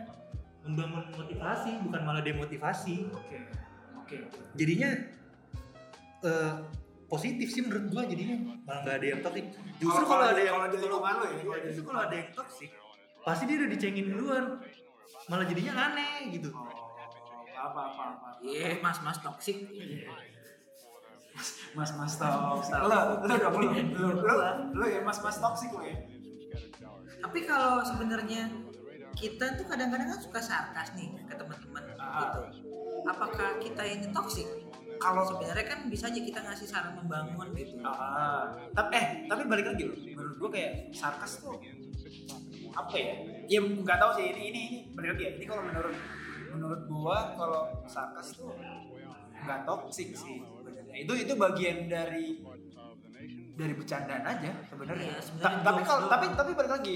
membangun 0.64 1.04
motivasi 1.14 1.70
bukan 1.84 2.00
malah 2.04 2.22
demotivasi. 2.24 2.96
Oke. 3.14 3.38
Oke. 4.04 4.16
Jadinya 4.58 4.90
eh, 6.22 6.54
positif 7.06 7.48
sih 7.50 7.62
menurut 7.64 7.90
gua 7.90 8.02
jadinya 8.06 8.37
malah 8.62 8.80
nggak 8.83 8.94
ada 8.98 9.06
yang 9.09 9.20
toxic. 9.20 9.44
Justru 9.76 10.04
kalau 10.04 10.24
ada 10.26 10.40
yang 10.40 10.54
kalau 10.54 10.68
di 10.68 10.78
lingkungan 10.78 11.14
lu 11.16 11.24
ya, 11.24 11.33
Iya, 11.40 11.59
justru 11.70 11.83
kalau 11.85 12.00
ada 12.04 12.14
yang 12.14 12.30
toxic 12.33 12.70
pasti 13.20 13.42
dia 13.44 13.56
udah 13.61 13.68
dicengin 13.68 14.06
duluan 14.09 14.44
malah 15.28 15.44
jadinya 15.44 15.72
aneh 15.76 16.33
gitu 16.33 16.48
Oh, 16.50 16.64
apa 17.61 17.80
apa 17.92 18.02
apa. 18.16 18.28
Iya, 18.40 18.80
mas-mas 18.80 19.20
toxic. 19.20 19.68
Mas 21.76 21.90
mas 21.92 22.14
toxic. 22.16 22.72
Lu 22.72 22.88
lu 23.20 23.35
dong 23.37 23.54
lu 23.61 23.68
lu 23.68 24.09
lu 24.16 24.35
lu 24.74 24.85
ya 24.88 25.00
mas 25.04 25.18
mas 25.20 25.37
toxic 25.37 25.68
lu 25.70 25.85
ya. 25.85 25.96
Tapi 27.20 27.38
kalau 27.44 27.85
sebenarnya 27.85 28.48
kita 29.12 29.61
tuh 29.61 29.68
kadang-kadang 29.68 30.09
kan 30.09 30.20
suka 30.24 30.40
sarkas 30.40 30.96
nih 30.96 31.12
ke 31.28 31.35
teman-teman 31.37 31.85
Ah. 32.00 32.24
gitu. 32.24 32.40
Apakah 33.04 33.61
kita 33.61 33.83
ini 33.85 34.09
toxic? 34.09 34.48
Kalau 35.00 35.22
sebenarnya 35.24 35.64
kan 35.64 35.88
bisa 35.88 36.06
aja 36.06 36.20
kita 36.20 36.38
ngasih 36.38 36.68
saran 36.68 36.92
membangun 36.94 37.48
gitu 37.52 37.80
Ah, 37.80 38.44
tapi 38.70 38.92
eh 38.94 39.06
tapi 39.24 39.42
balik 39.44 39.66
lagi 39.66 39.82
loh. 39.82 39.96
Menurut 39.96 40.36
gua 40.36 40.50
kayak 40.50 40.72
sarkas 40.92 41.40
tuh 41.40 41.56
apa 42.70 42.94
ya? 42.94 43.14
Ya 43.48 43.58
nggak 43.58 43.98
tahu 43.98 44.10
sih 44.14 44.24
ini 44.28 44.42
ini 44.46 44.60
ini 44.62 44.78
balik 44.92 45.16
lagi 45.16 45.22
ya. 45.24 45.30
Ini 45.34 45.44
kalau 45.44 45.62
menurut 45.64 45.96
menurut 46.50 46.82
gua 46.86 47.16
kalau 47.34 47.62
sarkas 47.84 48.36
tuh 48.36 48.52
nggak 49.40 49.60
toksik 49.64 50.12
sih 50.12 50.38
sebenarnya. 50.38 50.94
Itu 51.00 51.12
itu 51.16 51.32
bagian 51.34 51.88
dari 51.88 52.44
dari 53.56 53.72
bercandaan 53.72 54.24
aja 54.24 54.52
sebenarnya. 54.64 55.16
Sebenarnya 55.18 55.42
Ta- 55.42 55.64
tapi 55.64 55.80
kalau 55.82 56.02
tapi 56.06 56.24
tapi 56.32 56.50
balik 56.52 56.72
lagi. 56.72 56.94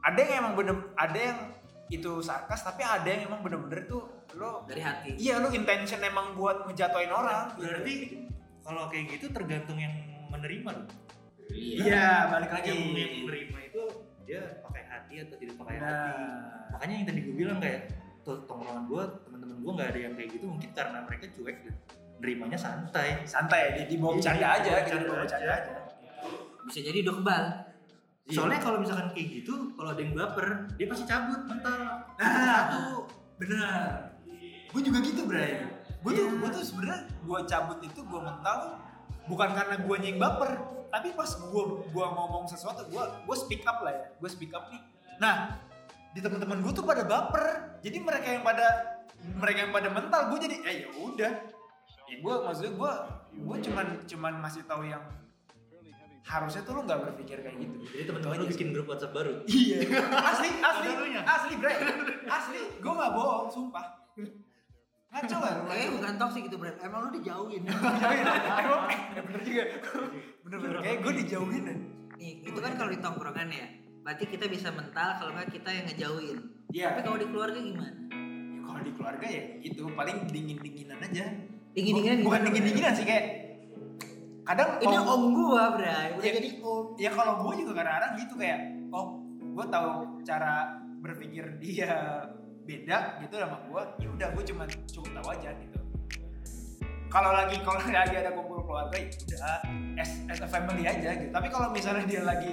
Ada 0.00 0.18
yang 0.18 0.34
emang 0.40 0.54
bener 0.54 0.76
ada 0.94 1.18
yang 1.18 1.38
itu 1.86 2.18
sarkas 2.18 2.62
tapi 2.62 2.82
ada 2.82 3.06
yang 3.06 3.26
emang 3.26 3.42
bener-bener 3.42 3.86
tuh 3.86 4.02
lo 4.36 4.62
dari 4.68 4.80
hati 4.80 5.10
iya 5.16 5.40
lo 5.40 5.48
intention 5.48 5.98
emang 5.98 6.36
buat 6.36 6.68
ngejatuhin 6.68 7.08
orang 7.08 7.56
Berarti 7.56 7.94
kalau 8.60 8.86
kayak 8.86 9.16
gitu 9.16 9.30
tergantung 9.30 9.78
yang 9.78 9.94
menerima 10.28 10.70
loh. 10.74 10.86
iya 11.48 12.28
balik 12.28 12.50
lagi 12.50 12.68
Yang, 12.68 12.80
yang 12.92 13.12
menerima 13.24 13.58
itu 13.64 13.82
dia 14.26 14.42
pakai 14.60 14.82
hati 14.84 15.14
atau 15.22 15.36
tidak 15.38 15.54
pakai 15.56 15.74
hati. 15.78 15.86
nah 15.86 16.68
Makanya 16.76 16.94
yang 16.98 17.06
tadi 17.06 17.20
gue 17.22 17.34
bilang 17.34 17.58
kayak 17.58 17.80
tongkrongan 18.26 18.90
gue, 18.90 19.02
teman-teman 19.22 19.56
gue 19.62 19.72
nggak 19.72 19.88
ada 19.94 20.00
yang 20.02 20.14
kayak 20.18 20.30
gitu 20.34 20.46
mungkin 20.50 20.70
karena 20.74 20.98
mereka 21.06 21.24
cuek 21.30 21.56
dan 21.62 21.74
nerimanya 22.18 22.58
santai. 22.58 23.22
santai 23.22 23.62
di 23.78 23.94
dibawa 23.94 24.12
Iya, 24.12 24.18
bercanda 24.18 24.46
aja 24.50 24.66
gitu 24.66 24.76
bercanda 24.82 25.04
dibawa 25.06 25.18
bercanda 25.22 25.46
aja. 25.46 25.56
aja 25.62 25.74
bisa 26.66 26.80
jadi 26.82 26.98
udah 27.06 27.14
kebal 27.16 27.44
Soalnya 28.26 28.58
kalau 28.58 28.82
misalkan 28.82 29.14
kayak 29.14 29.38
gitu, 29.38 29.70
kalau 29.78 29.94
ada 29.94 30.02
yang 30.02 30.10
baper, 30.10 30.66
dia 30.74 30.90
pasti 30.90 31.06
cabut 31.06 31.46
mental. 31.46 31.78
Nah. 32.18 32.26
Satu. 32.66 33.06
benar 33.38 34.05
gue 34.70 34.80
juga 34.82 34.98
gitu 35.02 35.22
bray 35.26 35.62
gue 36.02 36.10
tuh 36.12 36.24
Iya. 36.26 36.38
gue 36.38 36.48
tuh 36.52 36.62
sebenarnya 36.62 37.00
gue 37.10 37.38
cabut 37.46 37.78
itu 37.82 38.00
gue 38.00 38.20
mental 38.20 38.58
bukan 39.26 39.48
karena 39.52 39.74
gue 39.82 39.96
nying 39.98 40.18
baper 40.18 40.50
tapi 40.86 41.10
pas 41.12 41.26
gue 41.28 41.62
gue 41.90 42.06
ngomong 42.06 42.46
sesuatu 42.46 42.86
gue 42.86 43.02
gue 43.26 43.36
speak 43.36 43.66
up 43.66 43.82
lah 43.82 43.92
ya 43.92 44.04
gue 44.14 44.30
speak 44.30 44.54
up 44.54 44.70
nih 44.70 44.82
nah 45.18 45.58
di 46.14 46.22
teman-teman 46.22 46.62
gue 46.62 46.72
tuh 46.72 46.86
pada 46.86 47.02
baper 47.02 47.76
jadi 47.82 47.98
mereka 48.00 48.28
yang 48.32 48.44
pada 48.46 48.66
mereka 49.34 49.58
yang 49.66 49.72
pada 49.74 49.88
mental 49.90 50.20
gue 50.30 50.38
jadi 50.46 50.56
eh 50.62 50.74
ya 50.86 50.88
udah 50.94 51.32
ya 52.06 52.16
gue 52.22 52.34
maksudnya 52.46 52.72
gue 52.72 52.92
gue 53.36 53.56
cuman 53.66 53.86
cuman 54.06 54.32
masih 54.38 54.62
tahu 54.64 54.86
yang 54.86 55.02
harusnya 56.26 56.62
tuh 56.66 56.74
lo 56.74 56.80
nggak 56.82 57.00
berpikir 57.06 57.38
kayak 57.38 57.54
gitu 57.54 57.76
Jadi 57.86 58.02
teman-teman 58.10 58.34
lu 58.42 58.46
bikin 58.50 58.74
grup 58.74 58.90
WhatsApp 58.90 59.14
baru. 59.14 59.46
Iya. 59.46 59.78
Asli, 60.10 60.50
asli, 60.58 60.88
asli, 61.22 61.52
bre. 61.54 61.70
Asli, 62.26 62.60
gue 62.82 62.92
gak 62.98 63.12
bohong, 63.14 63.46
sumpah. 63.46 64.10
Ngaco 65.06 65.34
gak 65.34 65.52
lu? 65.54 65.62
kayaknya 65.66 65.90
bukan 65.92 66.12
toksik 66.16 66.42
gitu 66.44 66.56
bro 66.56 66.72
emang 66.76 67.00
lu 67.02 67.10
dijauhin 67.14 67.62
Dijauhin. 67.66 68.24
Emang, 68.26 68.82
eh, 68.90 69.22
bener 69.22 69.40
juga. 69.42 69.62
Bener-bener, 70.42 70.76
kayak 70.80 70.98
gue 71.00 71.12
dijauhin. 71.16 71.64
nih 72.16 72.32
itu 72.42 72.58
kan 72.58 72.72
kalau 72.74 72.88
di 72.88 72.98
tongkrongan 72.98 73.48
ya 73.50 73.66
berarti 74.00 74.24
kita 74.24 74.46
bisa 74.46 74.68
mental 74.70 75.08
kalau 75.14 75.30
nggak 75.30 75.50
kita 75.50 75.68
yang 75.70 75.84
ngejauhin 75.84 76.38
Iya. 76.68 76.86
tapi 76.90 77.00
kalau 77.02 77.16
di 77.16 77.26
keluarga 77.26 77.58
gimana 77.58 77.92
Ya, 78.08 78.60
kalau 78.64 78.80
di 78.82 78.92
keluarga 78.92 79.26
ya 79.26 79.42
itu 79.60 79.82
paling 79.88 80.16
dingin-dinginan 80.26 80.98
aja. 80.98 81.24
dingin-dinginan 81.70 82.18
Bukan 82.22 82.40
dingin-dinginan 82.42 82.92
sih 82.92 83.04
kayak 83.04 83.24
kadang 84.42 84.78
ini 84.78 84.94
om- 84.96 85.06
om 85.08 85.22
gua 85.32 85.74
bray 85.74 86.14
udah 86.14 86.24
Ya. 86.24 86.32
jadi 86.34 86.48
om 86.60 86.94
ya 86.96 87.10
kalau 87.10 87.42
gue 87.42 87.52
juga 87.60 87.72
kadang-kadang 87.76 88.12
gitu 88.16 88.34
kayak 88.36 88.60
oh 88.90 89.06
gue 89.36 89.66
tahu 89.68 89.88
cara 90.22 90.54
berpikir 90.98 91.44
dia 91.58 91.92
beda 92.66 93.22
gitu 93.22 93.34
sama 93.38 93.56
gue 93.62 93.82
ya 94.02 94.08
udah 94.10 94.28
gue 94.34 94.44
cuma 94.50 94.62
cukup 94.90 95.10
tahu 95.14 95.28
aja 95.38 95.50
gitu. 95.54 95.78
Kalau 97.06 97.30
lagi 97.30 97.56
kalau 97.66 97.80
lagi 97.86 98.14
ada 98.18 98.30
kumpul 98.34 98.60
keluarga 98.66 98.96
ya 98.98 99.08
udah 99.08 99.56
as, 100.02 100.10
as 100.26 100.40
a 100.42 100.48
family 100.50 100.82
aja 100.84 101.14
gitu. 101.14 101.30
Tapi 101.30 101.48
kalau 101.48 101.70
misalnya 101.70 102.04
dia 102.04 102.22
lagi 102.26 102.52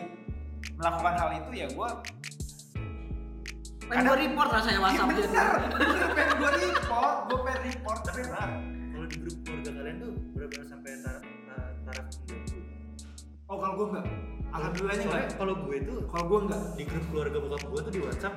melakukan 0.78 1.14
hal 1.18 1.30
itu 1.42 1.52
ya 1.58 1.68
gue 1.68 1.90
pengen 3.90 4.04
gua 4.08 4.16
report 4.16 4.50
rasanya 4.54 4.80
whatsapp 4.80 5.08
bener 5.12 5.28
dia 5.28 5.46
bener. 5.76 6.10
Pengen 6.14 6.34
gue 6.38 6.52
report 6.70 7.16
gue 7.28 7.40
pengen 7.44 7.62
report 7.68 8.00
tapi 8.06 8.22
benar 8.30 8.50
Kalau 8.94 9.06
di 9.10 9.18
grup 9.20 9.38
keluarga 9.44 9.70
kalian 9.74 9.96
tuh 10.00 10.12
benar-benar 10.32 10.66
sampai 10.70 10.92
taraf 11.04 11.24
ta- 11.26 11.74
taraf 11.84 12.06
mengganggu. 12.16 12.60
oh 13.50 13.58
kalau 13.60 13.74
gue 13.76 13.88
enggak. 13.92 14.06
Alhamdulillahnya 14.54 15.06
enggak. 15.10 15.26
kalau 15.36 15.54
gue 15.58 15.78
tuh 15.82 15.98
kalau 16.08 16.26
gue 16.30 16.40
enggak. 16.48 16.62
di 16.78 16.84
grup 16.86 17.06
keluarga 17.10 17.38
bokap 17.42 17.64
gue 17.66 17.82
tuh 17.82 17.92
di 17.92 18.02
WhatsApp 18.06 18.36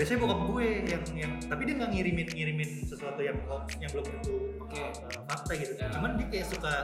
biasanya 0.00 0.18
bokap 0.22 0.40
gue 0.48 0.66
yang 0.88 1.04
yang 1.12 1.32
tapi 1.44 1.62
dia 1.68 1.74
nggak 1.76 1.90
ngirimin 1.92 2.28
ngirimin 2.32 2.70
sesuatu 2.88 3.20
yang 3.20 3.36
yang 3.82 3.90
belum 3.92 4.06
tentu 4.06 4.36
Oke. 4.62 4.80
uh, 4.80 5.22
fakta 5.28 5.52
gitu. 5.60 5.72
Ya. 5.76 5.92
cuman 5.92 6.16
dia 6.16 6.26
kayak 6.32 6.46
suka 6.48 6.74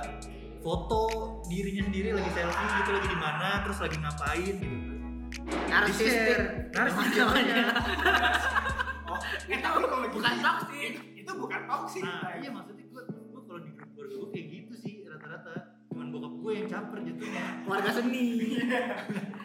foto 0.61 1.01
dirinya 1.47 1.87
sendiri 1.87 2.13
lagi 2.13 2.31
selfie 2.35 2.69
gitu 2.83 2.91
lagi 2.93 3.09
di 3.09 3.19
mana 3.19 3.49
terus 3.65 3.79
lagi 3.79 3.97
ngapain 4.03 4.55
gitu. 4.61 4.93
Narsistik. 5.71 6.39
Narsis 6.75 7.09
namanya. 7.15 7.63
oh 9.11 9.19
eh, 9.49 9.59
tapi 9.63 9.77
kalau 9.87 10.05
gitu 10.05 10.13
bukan 10.19 10.35
toksik 10.43 10.93
itu 11.15 11.33
bukan 11.39 11.61
toxic. 11.71 12.03
Nah 12.03 12.37
iya 12.37 12.51
maksudnya 12.51 12.85
gue 12.85 13.03
gue 13.07 13.43
kalau 13.47 13.61
di 13.63 13.71
grup 13.79 13.91
keluarga 13.95 14.15
gue 14.19 14.29
kayak 14.35 14.47
gitu 14.51 14.75
sih 14.77 14.95
rata-rata. 15.07 15.55
Cuman 15.89 16.07
bokap 16.11 16.35
gue 16.37 16.53
yang 16.53 16.67
caper 16.69 16.99
jatuhnya. 17.01 17.45
Warga 17.65 17.91
seni. 17.95 18.27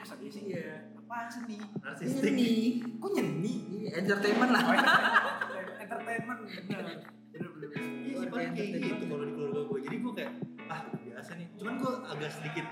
Sedih 0.04 0.32
sih. 0.34 0.43
iya 0.50 0.91
Apaan 1.12 1.28
seni? 1.28 1.60
narsistik 1.84 2.24
seni 2.24 2.50
Kok 2.95 3.10
nyeni? 3.12 3.54
Iya, 3.84 4.00
entertainment 4.00 4.47
lah 4.47 4.62
Oh, 4.63 4.71
entertainment. 5.76 6.39
bener. 6.47 6.88
Bener. 7.28 7.76
Iya 8.00 8.15
sih 8.15 8.28
paling 8.32 8.52
kayak 8.56 8.69
gitu 8.80 9.04
kalau 9.06 9.19
di 9.21 9.34
keluarga 9.36 9.62
gue. 9.62 9.80
Jadi 9.84 9.95
gue 10.00 10.13
kayak 10.15 10.32
ah 10.67 10.80
biasa 10.88 11.32
nih. 11.36 11.47
Cuman 11.60 11.74
gue 11.76 11.91
agak 12.08 12.30
sedikit 12.32 12.63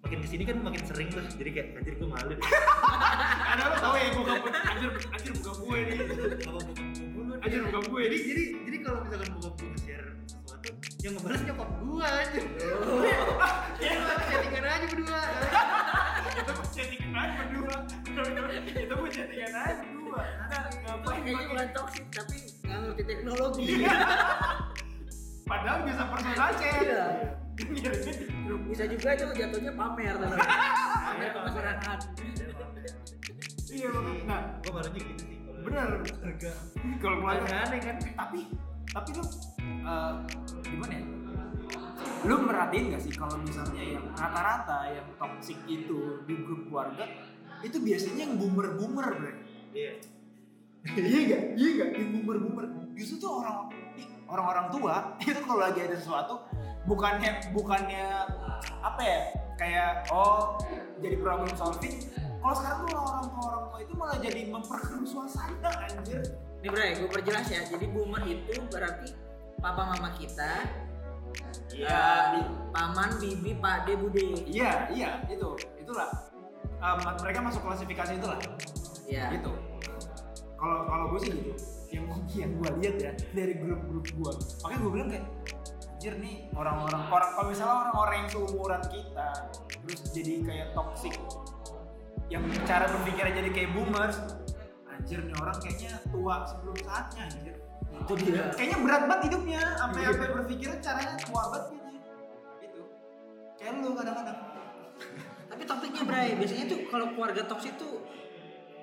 makin 0.00 0.18
ke 0.18 0.28
sini 0.30 0.42
kan 0.42 0.56
makin 0.62 0.82
sering 0.82 1.08
tuh. 1.12 1.20
Jadi 1.28 1.50
kayak 1.52 1.68
anjir 1.76 1.94
gue 1.94 2.08
malu 2.08 2.32
deh. 2.32 2.38
Ada 3.52 3.62
lo 3.62 3.76
tau 3.76 3.94
ya 3.94 4.08
gue 4.08 4.22
gak 4.24 4.40
anjir 4.66 4.90
anjir 5.12 5.32
bukan 5.36 5.54
gue 5.60 5.76
nih. 5.76 5.96
Kalau 6.40 6.60
bokap 6.64 6.80
gue 6.96 7.22
nih. 7.28 7.44
Anjir 7.44 7.60
bukan 7.62 7.82
gue 7.84 8.00
Jadi 8.00 8.16
nih. 8.16 8.24
jadi 8.24 8.44
jadi 8.64 8.78
kalau 8.80 8.98
misalkan 9.04 9.28
bokap 9.36 9.52
gue 9.52 9.68
nge-share 9.68 10.08
sesuatu 10.24 10.68
yang 11.02 11.12
ngebalas 11.12 11.40
nyokap 11.44 11.68
gue 11.76 12.06
aja. 12.08 12.40
Ya 13.84 13.90
gue 13.92 14.14
chattingan 14.24 14.64
aja 14.64 14.86
berdua. 14.88 15.20
Chattingan 16.86 17.18
aja 17.18 17.34
berdua. 17.42 17.76
Itu 18.62 18.94
gue 18.94 19.10
chattingan 19.10 19.52
aja 19.52 19.74
berdua. 19.82 20.22
Nah, 20.46 20.62
ngapain 20.86 21.20
kayaknya 21.20 21.46
bukan 21.50 21.68
toksik 21.74 22.04
tapi 22.08 22.36
nggak 22.62 22.78
ngerti 22.78 23.02
teknologi 23.04 23.66
Padahal 25.44 25.78
bisa 25.82 26.02
personal 26.06 26.50
chat. 26.54 26.82
Iya. 26.82 27.04
Bisa 28.66 28.84
juga 28.86 29.08
itu 29.12 29.24
jatuhnya 29.32 29.72
pamer 29.74 30.14
pamer 30.16 31.28
ke 31.30 31.40
masyarakat 31.40 31.98
Iya. 33.66 33.90
Nah, 34.24 34.40
Gue 34.62 34.70
malunya 34.70 35.00
gitu 35.02 35.22
sih. 35.22 35.38
bener. 35.60 35.88
Keluarga. 36.00 36.52
Kalau 36.96 37.16
keluarga 37.18 37.54
Aneh 37.66 37.80
kan. 37.82 37.96
tapi 38.14 38.40
tapi 38.86 39.08
lu 39.12 39.24
eh, 39.58 40.12
gimana 40.64 40.92
ya 40.94 41.02
lu 42.26 42.42
merhatiin 42.42 42.94
gak 42.94 43.02
sih 43.02 43.12
kalau 43.14 43.38
misalnya 43.40 43.82
yang 43.82 44.04
rata-rata 44.14 44.90
yang 44.90 45.06
toxic 45.16 45.58
itu 45.68 46.22
di 46.26 46.34
grup 46.42 46.66
keluarga 46.68 47.04
itu 47.64 47.78
biasanya 47.80 48.28
yang 48.28 48.34
boomer 48.36 48.76
boomer 48.76 49.06
bre? 49.16 49.32
Iya. 49.72 49.92
iya 51.10 51.20
gak 51.30 51.42
iya 51.56 51.68
gak 51.82 51.90
yang 51.96 52.08
boomer 52.18 52.36
boomer 52.42 52.64
justru 52.98 53.22
tuh 53.22 53.42
orang 53.42 53.70
orang-orang 54.26 54.66
tua 54.74 54.94
itu 55.22 55.40
kalau 55.44 55.60
lagi 55.62 55.80
ada 55.82 55.96
sesuatu 55.96 56.46
bukannya 56.86 57.50
bukannya 57.50 58.06
apa 58.82 59.02
ya 59.02 59.20
kayak 59.56 60.06
oh 60.12 60.60
jadi 61.00 61.16
problem 61.20 61.50
solving. 61.56 61.96
Kalau 62.14 62.54
sekarang 62.54 62.78
tuh 62.86 62.94
orang 62.94 63.26
tua 63.26 63.42
orang 63.50 63.64
tua 63.68 63.78
itu 63.82 63.92
malah 63.98 64.18
jadi 64.22 64.40
memperkeruh 64.48 65.08
suasana 65.08 65.70
anjir. 65.90 66.22
Nih 66.62 66.70
Bray, 66.70 66.94
gue 66.94 67.10
perjelas 67.10 67.46
ya. 67.50 67.60
Jadi 67.66 67.86
boomer 67.90 68.22
itu 68.24 68.54
berarti 68.70 69.12
papa 69.58 69.96
mama 69.96 70.14
kita, 70.14 70.62
Iya, 71.76 72.40
eh, 72.40 72.46
paman, 72.72 73.10
bibi, 73.20 73.52
pak 73.60 73.84
de, 73.84 73.92
bude. 74.00 74.24
Iya, 74.48 74.88
iya, 74.92 75.10
itu, 75.28 75.56
itulah. 75.76 76.08
Um, 76.80 77.00
mereka 77.20 77.40
masuk 77.40 77.64
klasifikasi 77.64 78.16
itulah, 78.16 78.36
Ya. 79.08 79.32
gitu. 79.32 79.52
Kalau 80.56 80.88
kalau 80.88 81.04
gue 81.12 81.20
sih 81.20 81.32
gitu, 81.36 81.52
yang 81.92 82.04
yang 82.32 82.50
gue 82.56 82.70
lihat 82.80 82.96
ya 83.00 83.12
dari 83.32 83.54
grup-grup 83.60 84.06
gue, 84.08 84.32
makanya 84.64 84.80
gue 84.80 84.92
bilang 84.92 85.08
kayak, 85.12 85.26
anjir 85.96 86.14
nih 86.20 86.36
orang-orang 86.52 87.02
orang 87.08 87.30
kalau 87.32 87.46
misalnya 87.48 87.76
orang-orang 87.88 88.16
yang 88.24 88.28
seumuran 88.32 88.82
kita, 88.88 89.28
terus 89.84 90.00
jadi 90.12 90.32
kayak 90.44 90.68
toxic, 90.76 91.14
yang 92.32 92.44
cara 92.64 92.84
berpikirnya 92.88 93.32
jadi 93.44 93.50
kayak 93.52 93.70
boomers, 93.76 94.16
anjir 94.92 95.20
nih 95.24 95.36
orang 95.40 95.56
kayaknya 95.60 95.92
tua 96.08 96.44
sebelum 96.48 96.76
saatnya 96.84 97.22
anjir. 97.28 97.56
Itu 98.04 98.12
dia. 98.20 98.42
Kayaknya 98.52 98.78
berat 98.84 99.02
banget 99.08 99.22
hidupnya, 99.30 99.62
sampai 99.78 100.00
sampai 100.08 100.28
berpikirnya 100.34 100.78
caranya 100.82 101.14
tua 101.20 101.42
banget 101.52 101.64
kayaknya. 101.72 102.00
Gitu. 102.62 102.82
Kayak 103.56 103.72
lu 103.80 103.90
kadang-kadang. 103.96 104.38
Tapi 105.50 105.62
topiknya 105.64 106.02
Bray, 106.04 106.28
biasanya 106.36 106.64
tuh 106.68 106.78
kalau 106.90 107.06
keluarga 107.14 107.42
toksik 107.46 107.74
tuh 107.80 108.04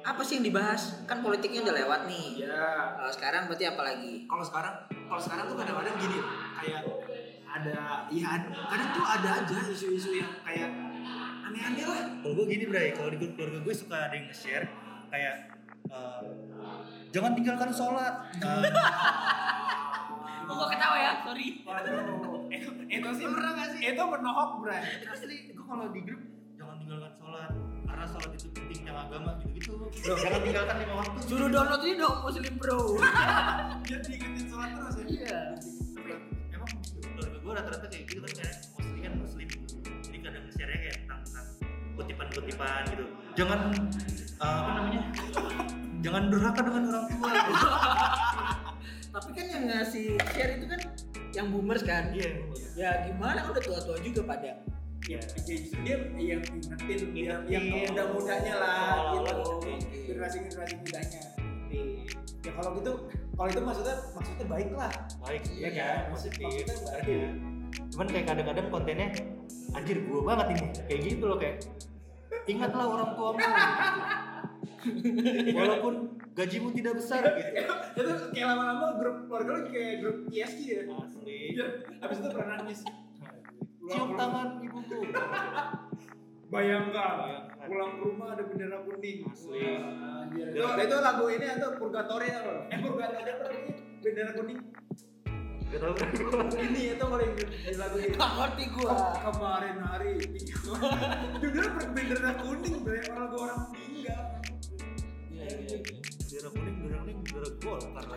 apa 0.03 0.19
sih 0.19 0.35
yang 0.39 0.45
dibahas 0.51 0.99
kan 1.07 1.23
politiknya 1.23 1.63
udah 1.63 1.75
lewat 1.79 2.01
nih 2.11 2.43
ya 2.43 2.91
kalau 2.99 3.11
sekarang 3.15 3.47
berarti 3.47 3.65
apa 3.71 3.81
lagi 3.87 4.27
kalau 4.27 4.43
sekarang 4.43 4.75
kalau 5.07 5.21
sekarang 5.23 5.47
tuh 5.47 5.55
kadang-kadang 5.55 5.95
gini 5.95 6.19
kayak 6.59 6.81
ada 7.47 7.77
ya 8.11 8.25
ada- 8.35 8.51
kadang 8.67 8.89
tuh 8.91 9.05
ada 9.07 9.29
aja 9.39 9.57
isu-isu 9.71 10.19
yang 10.19 10.27
kayak 10.43 10.75
aneh-aneh 11.47 11.85
lah 11.87 12.03
Kalau 12.19 12.33
gue 12.35 12.45
gini 12.51 12.65
Bray, 12.67 12.91
kalau 12.91 13.15
di 13.15 13.17
grup 13.19 13.35
keluarga 13.39 13.59
gue 13.63 13.75
suka 13.75 13.95
ada 14.09 14.13
yang 14.15 14.27
nge-share 14.27 14.67
kayak 15.07 15.35
eh, 15.87 16.21
jangan 17.13 17.37
tinggalkan 17.37 17.69
sholat. 17.69 18.25
Oh 18.43 20.57
gua 20.59 20.67
ketawa 20.69 20.97
ya 20.99 21.11
sorry 21.25 21.47
waduh 21.65 21.97
itu, 22.51 22.69
itu 22.91 23.09
sih 23.15 23.27
itu 23.83 24.01
menohok 24.05 24.51
bray 24.61 24.83
asli 25.07 25.37
gue 25.49 25.65
kalau 25.65 25.87
di 25.89 26.01
grup 26.05 26.21
jangan 26.59 26.75
tinggalkan 26.83 27.11
sholat 27.17 27.51
karena 27.87 28.05
sholat 28.05 28.29
itu 28.37 28.47
pentingnya 28.53 28.93
agama 28.93 29.31
gitu-gitu. 29.41 29.73
jangan 30.03 30.41
tinggalkan 30.43 30.75
lima 30.83 30.93
waktu. 30.99 31.17
suruh 31.25 31.49
download 31.49 31.81
ini 31.87 31.95
dong 31.97 32.17
muslim 32.21 32.53
bro 32.59 32.79
dia 33.87 33.97
diingetin 34.03 34.45
sholat 34.51 34.69
terus 34.77 34.95
ya 34.99 35.05
iya 35.09 35.39
Tapi 35.95 36.11
emang 36.53 36.71
keluarga 37.15 37.37
gue 37.39 37.51
rata-rata 37.55 37.87
kayak 37.89 38.05
gitu 38.11 38.19
kan 38.21 38.55
mostly 38.75 38.99
kan 39.01 39.13
muslim. 39.17 39.47
Jadi 40.03 40.17
kadang 40.21 40.43
nge-share 40.47 40.75
kayak 40.75 40.95
tentang, 41.03 41.19
tentang 41.25 41.47
kutipan-kutipan 41.97 42.81
gitu. 42.93 43.05
Jangan 43.33 43.59
eh, 43.73 44.43
apa 44.43 44.69
namanya? 44.77 45.01
Jangan 46.03 46.23
durhaka 46.27 46.61
dengan 46.61 46.83
orang 46.91 47.05
tua. 47.07 47.31
tapi 49.15 49.29
kan 49.31 49.45
yang 49.47 49.63
ngasih 49.71 50.07
share 50.35 50.51
itu 50.59 50.65
kan 50.67 50.81
yang 51.33 51.47
boomers 51.49 51.83
kan? 51.87 52.11
Iya. 52.11 52.31
ya 52.75 52.89
gimana 53.07 53.47
udah 53.47 53.61
tua-tua 53.63 53.97
juga 54.03 54.21
pada? 54.27 54.59
Ya, 55.03 55.19
ya 55.19 55.39
justru 55.43 55.79
dia 55.83 55.97
yang 56.15 56.41
ingetin 56.47 56.99
yang, 57.11 57.41
yang 57.47 57.63
muda-mudanya 57.91 58.53
lah 58.55 58.95
gitu. 59.19 59.43
generasi 60.07 60.37
generasi 60.47 60.73
mudanya. 60.79 61.23
Ya 62.43 62.51
kalau 62.55 62.69
gitu 62.79 62.91
kalau 63.33 63.49
itu 63.49 63.61
maksudnya 63.63 63.95
maksudnya 64.11 64.45
baik 64.47 64.69
lah. 64.75 64.91
Baik 65.23 65.43
Iya 65.55 65.69
kan? 65.71 65.99
positif 66.11 66.43
Maksudnya 66.43 66.75
sebenarnya 66.75 67.21
cuman 67.93 68.07
kayak 68.09 68.25
kadang-kadang 68.29 68.67
kontennya 68.69 69.07
anjir 69.75 69.97
gua 70.07 70.19
banget 70.33 70.47
ini. 70.55 70.67
Kayak 70.87 71.01
gitu 71.07 71.23
loh 71.27 71.37
kayak 71.39 71.57
ingatlah 72.47 72.85
orang 72.87 73.09
tuamu. 73.15 73.39
gitu. 73.39 73.51
walaupun 75.53 75.93
gajimu 76.33 76.69
tidak 76.73 76.93
besar 76.99 77.21
gitu. 77.37 77.73
Itu 77.99 78.11
kayak 78.33 78.47
lama-lama 78.53 78.87
grup 78.97 79.17
keluarga 79.29 79.51
lu 79.53 79.61
kayak 79.69 79.93
grup 80.01 80.17
ISG 80.33 80.59
ya? 80.65 80.81
Asli. 80.89 81.37
Iya, 81.53 81.65
habis 82.01 82.17
itu 82.19 82.29
pernah 82.33 82.55
nangis. 82.59 82.79
Cium 83.83 84.09
tangan 84.17 84.63
ibuku. 84.63 84.97
Bayangkan 86.49 87.49
pulang 87.65 87.91
ke 87.97 88.01
rumah 88.05 88.27
ada 88.37 88.43
bendera 88.45 88.77
kuning. 88.85 89.25
Asli. 89.29 89.61
Wah, 90.61 90.73
itu, 90.77 90.83
itu 90.87 90.97
lagu 90.99 91.25
ini 91.29 91.47
atau 91.47 91.69
purgatory 91.77 92.29
apa? 92.33 92.53
Eh 92.73 92.77
purgatory 92.81 93.29
apa 93.29 93.45
bendera 94.01 94.31
kuning. 94.35 94.59
Ini 96.53 96.93
itu 96.93 97.05
di 97.09 97.73
lagu 97.81 97.97
ini? 97.97 98.13
Nggak 98.13 98.31
ngerti 98.37 98.63
gua. 98.77 98.93
Ke- 98.93 99.17
kemarin 99.25 99.77
hari. 99.81 100.11
Judulnya 101.41 101.81
bendera 101.97 102.31
kuning 102.45 102.77
banyak 102.85 103.09
orang 103.09 103.31
orang 103.33 103.59
meninggal 103.73 104.21
Bendera 105.43 106.49
kuning 106.55 106.75
bendera 106.79 106.99
kuning 107.03 107.17
bendera 107.23 107.49
gol 107.59 107.79
karena 107.83 108.13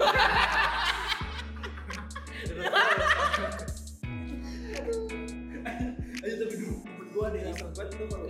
aja 6.22 6.34
tapi 6.42 6.54
dulu 6.58 6.76
gua 7.14 7.24
ada 7.30 7.38
yang 7.38 7.56
banget 7.74 7.86
tuh 7.98 8.06
kalau 8.10 8.26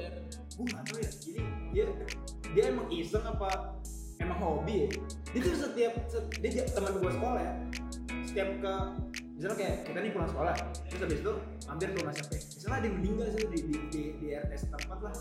gua 0.57 0.65
nggak 0.65 0.83
tahu 0.89 0.99
ya 1.01 1.11
jadi 1.21 1.43
dia 1.73 1.85
dia 2.57 2.65
emang 2.73 2.89
iseng 2.89 3.25
apa 3.29 3.77
emang 4.17 4.39
hobi 4.41 4.89
ya? 4.89 4.89
Dia 5.37 5.41
tuh 5.45 5.57
setiap 5.61 5.93
set- 6.09 6.41
dia 6.41 6.65
teman 6.73 6.97
gua 6.97 7.13
sekolah 7.13 7.43
ya. 7.45 7.53
Setiap 8.25 8.49
ke 8.65 8.75
misalnya 9.37 9.57
kayak 9.61 9.77
kita 9.85 9.99
nih 10.01 10.13
pulang 10.17 10.31
sekolah 10.33 10.55
terus 10.89 11.01
habis 11.05 11.21
itu 11.21 11.33
ke 11.93 11.99
rumah 12.01 12.15
siapa 12.17 12.33
ya? 12.33 12.43
misalnya 12.57 12.77
ada 12.81 12.87
yang 12.89 12.97
meninggal 12.97 13.27
sih 13.29 13.41
di 13.45 13.59
di 13.69 13.77
di, 13.93 14.03
di 14.17 14.27
RT 14.33 14.53
setempat 14.65 14.99
lah 15.05 15.13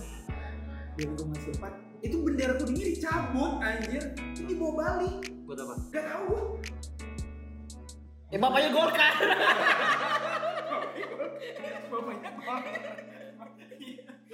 di 0.95 1.01
lingkungan 1.03 1.39
setempat 1.43 1.73
itu 2.03 2.15
bendera 2.23 2.53
kuningnya 2.59 2.85
dicabut 2.95 3.59
anjir. 3.59 4.03
Itu 4.31 4.41
dibawa 4.47 4.73
balik 4.79 5.15
buat 5.43 5.59
apa? 5.59 5.75
Gak 5.91 6.03
tahu 6.07 6.23
gua. 6.31 6.43
Eh 8.31 8.39
bapaknya 8.39 8.69
golkar. 8.71 9.13
Bapaknya 11.91 12.29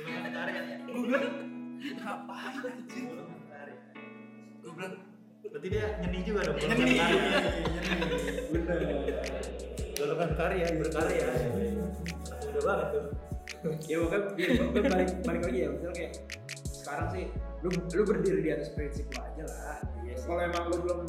golongan 0.02 0.34
karya 0.34 0.62
gue 0.82 1.04
bilang 1.06 1.26
ngapain 2.02 2.62
anjir 2.65 3.04
gue 4.62 4.71
bilang 4.74 4.93
berarti 5.52 5.67
dia 5.67 5.86
nyeni 6.00 6.19
juga 6.24 6.41
dong 6.47 6.58
nyeni. 6.58 6.95
Karya 6.97 7.21
bener. 8.54 8.80
Golongan 9.97 10.30
karya 10.38 10.65
berkarya. 10.80 11.28
udah 12.52 12.63
banget 12.65 12.88
tuh. 12.93 13.06
Ya 13.86 13.97
makanya 14.02 14.26
ya, 14.41 14.82
balik 14.89 15.10
balik 15.21 15.41
lagi 15.45 15.60
ya. 15.60 15.69
Misalnya 15.69 15.93
kayak 15.93 16.13
sekarang 16.91 17.10
sih 17.15 17.25
lu 17.63 17.69
lu 17.71 18.04
berdiri 18.04 18.39
di 18.43 18.51
atas 18.51 18.75
prinsip 18.75 19.08
lu 19.15 19.23
aja 19.23 19.47
lah. 19.47 19.80
Kalau 20.27 20.41
emang 20.43 20.63
lu 20.75 20.77
belum 20.84 20.99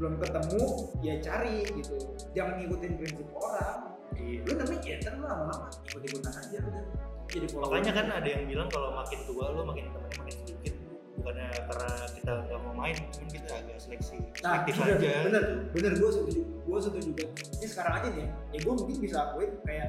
belum 0.00 0.14
ketemu 0.16 0.62
ya 1.04 1.14
cari 1.20 1.60
gitu. 1.76 2.16
Jangan 2.32 2.56
ngikutin 2.64 2.92
prinsip 2.96 3.28
orang. 3.36 4.00
Iya. 4.16 4.40
lu 4.48 4.52
namanya 4.56 4.80
ya 4.80 4.96
ntar 5.04 5.12
lu 5.20 5.24
lama-lama 5.28 5.68
ikut 5.92 6.02
ikutan 6.08 6.32
aja 6.32 6.56
udah. 6.56 6.84
Jadi 7.30 7.46
follower. 7.52 7.68
makanya 7.68 7.92
kan 7.92 8.06
ada 8.16 8.28
yang 8.32 8.44
bilang 8.48 8.68
kalau 8.72 8.96
makin 8.96 9.18
tua 9.28 9.44
lo 9.52 9.60
makin 9.68 9.84
temennya 9.92 10.16
makin 10.24 10.34
sedikit. 10.40 10.74
Bukannya 11.20 11.46
karena 11.68 11.90
kita 12.16 12.32
nggak 12.48 12.60
mau 12.64 12.74
main 12.80 12.96
cuman 12.96 13.28
kita 13.28 13.48
agak 13.60 13.76
seleksi 13.76 14.16
Nah, 14.40 14.64
selektif 14.64 14.74
bener, 14.80 14.96
aja. 14.96 15.12
bener, 15.28 15.42
bener, 15.68 15.92
gue 16.00 16.10
setuju, 16.16 16.40
gue 16.48 16.78
setuju 16.80 17.00
juga. 17.12 17.24
Ini 17.60 17.66
sekarang 17.68 17.92
aja 18.00 18.08
nih, 18.08 18.28
ya 18.56 18.58
gue 18.64 18.72
mungkin 18.72 18.96
bisa 19.04 19.16
akuin 19.28 19.52
kayak, 19.68 19.88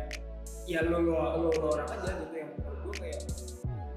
ya 0.68 0.84
lo 0.84 1.00
lo 1.00 1.16
lo, 1.40 1.50
lo 1.56 1.68
orang 1.72 1.88
aja 1.88 2.20
gitu 2.20 2.36
yang 2.36 2.52
menurut 2.60 2.80
gue 2.84 2.94
kayak, 3.00 3.20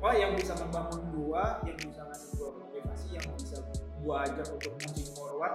wah 0.05 0.13
yang 0.13 0.37
bisa 0.37 0.53
membangun 0.61 1.01
gue, 1.09 1.45
yang 1.65 1.77
bisa 1.81 2.01
ngasih 2.05 2.29
gue 2.37 2.49
motivasi, 2.53 3.07
yang 3.17 3.25
bisa 3.33 3.57
gue 3.73 4.15
ajak 4.21 4.47
untuk 4.53 4.73
moving 4.77 5.09
forward, 5.17 5.55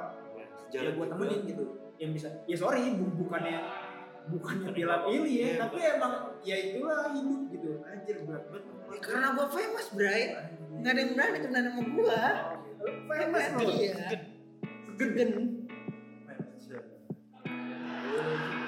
ya 0.73 0.81
gue 0.81 0.89
juga. 0.89 1.05
temenin 1.13 1.41
gitu. 1.45 1.63
Yang 2.01 2.12
bisa, 2.17 2.27
ya 2.49 2.57
sorry, 2.57 2.97
bu- 2.97 3.13
bukannya 3.13 3.62
bukannya 4.29 4.69
pilih-pilih 4.73 5.29
ya, 5.29 5.45
Iya, 5.45 5.53
tapi 5.59 5.77
emang 5.85 6.13
ya 6.41 6.55
itulah 6.57 7.13
hidup 7.13 7.41
gitu. 7.49 7.69
Anjir 7.81 8.17
berat 8.25 8.43
banget. 8.49 8.63
karena 8.99 9.27
gua 9.38 9.47
famous 9.49 9.88
bray 9.93 10.21
nggak 10.81 10.91
ada 10.91 11.01
yang 11.01 11.12
berani 11.13 11.38
kenal 11.45 11.62
sama 11.62 11.81
gua. 11.93 12.21
Famous 13.05 13.45
lo. 13.53 13.62
iya. 13.69 13.93
Geden 14.97 15.31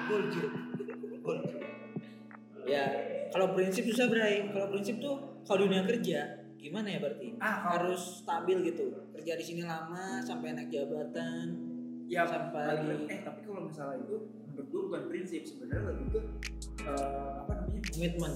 Golju. 0.06 0.61
Ya 2.72 2.86
kalau 3.32 3.52
prinsip 3.52 3.84
susah 3.88 4.08
bray. 4.08 4.48
Kalau 4.48 4.72
prinsip 4.72 4.96
tuh 5.00 5.44
kalau 5.44 5.68
dunia 5.68 5.84
kerja 5.84 6.40
gimana 6.56 6.88
ya 6.94 6.98
berarti? 7.02 7.34
Ah, 7.36 7.58
kalau- 7.58 7.92
harus 7.92 8.22
stabil 8.22 8.56
gitu. 8.70 8.84
Kerja 9.12 9.32
di 9.36 9.44
sini 9.44 9.62
lama 9.66 10.22
sampai 10.22 10.56
naik 10.56 10.70
jabatan 10.70 11.68
ya 12.06 12.28
Sampai- 12.28 13.08
eh 13.08 13.20
tapi 13.24 13.40
kalau 13.48 13.72
misalnya 13.72 14.04
itu 14.04 14.16
menurut 14.48 14.66
gue 14.68 14.80
bukan 14.88 15.02
prinsip. 15.08 15.42
Sebenarnya 15.44 15.96
lebih 15.96 16.06
ke 16.12 16.20
eh, 16.84 17.30
apa 17.40 17.52
namanya? 17.56 17.80
Komitmen. 17.92 18.32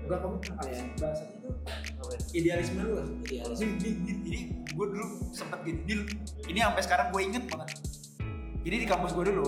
Enggak 0.00 0.18
kamu 0.26 0.36
apa 0.50 0.62
sih 0.66 0.86
bahasanya 0.98 1.34
itu 1.38 1.48
ya? 1.50 2.18
idealisme 2.34 2.80
lu 2.82 2.92
lah. 2.98 3.06
Idealis 3.22 3.58
ini, 3.62 3.74
ini, 3.78 3.90
ini, 3.94 4.12
ini 4.26 4.40
gue 4.66 4.86
dulu 4.90 5.06
sempet 5.30 5.62
gini 5.62 5.78
ini, 5.86 5.94
ini 6.50 6.58
sampai 6.58 6.82
sekarang 6.82 7.06
gue 7.14 7.20
inget 7.22 7.44
banget. 7.46 7.68
Jadi 8.60 8.76
di 8.82 8.86
kampus 8.88 9.14
gue 9.14 9.24
dulu 9.30 9.46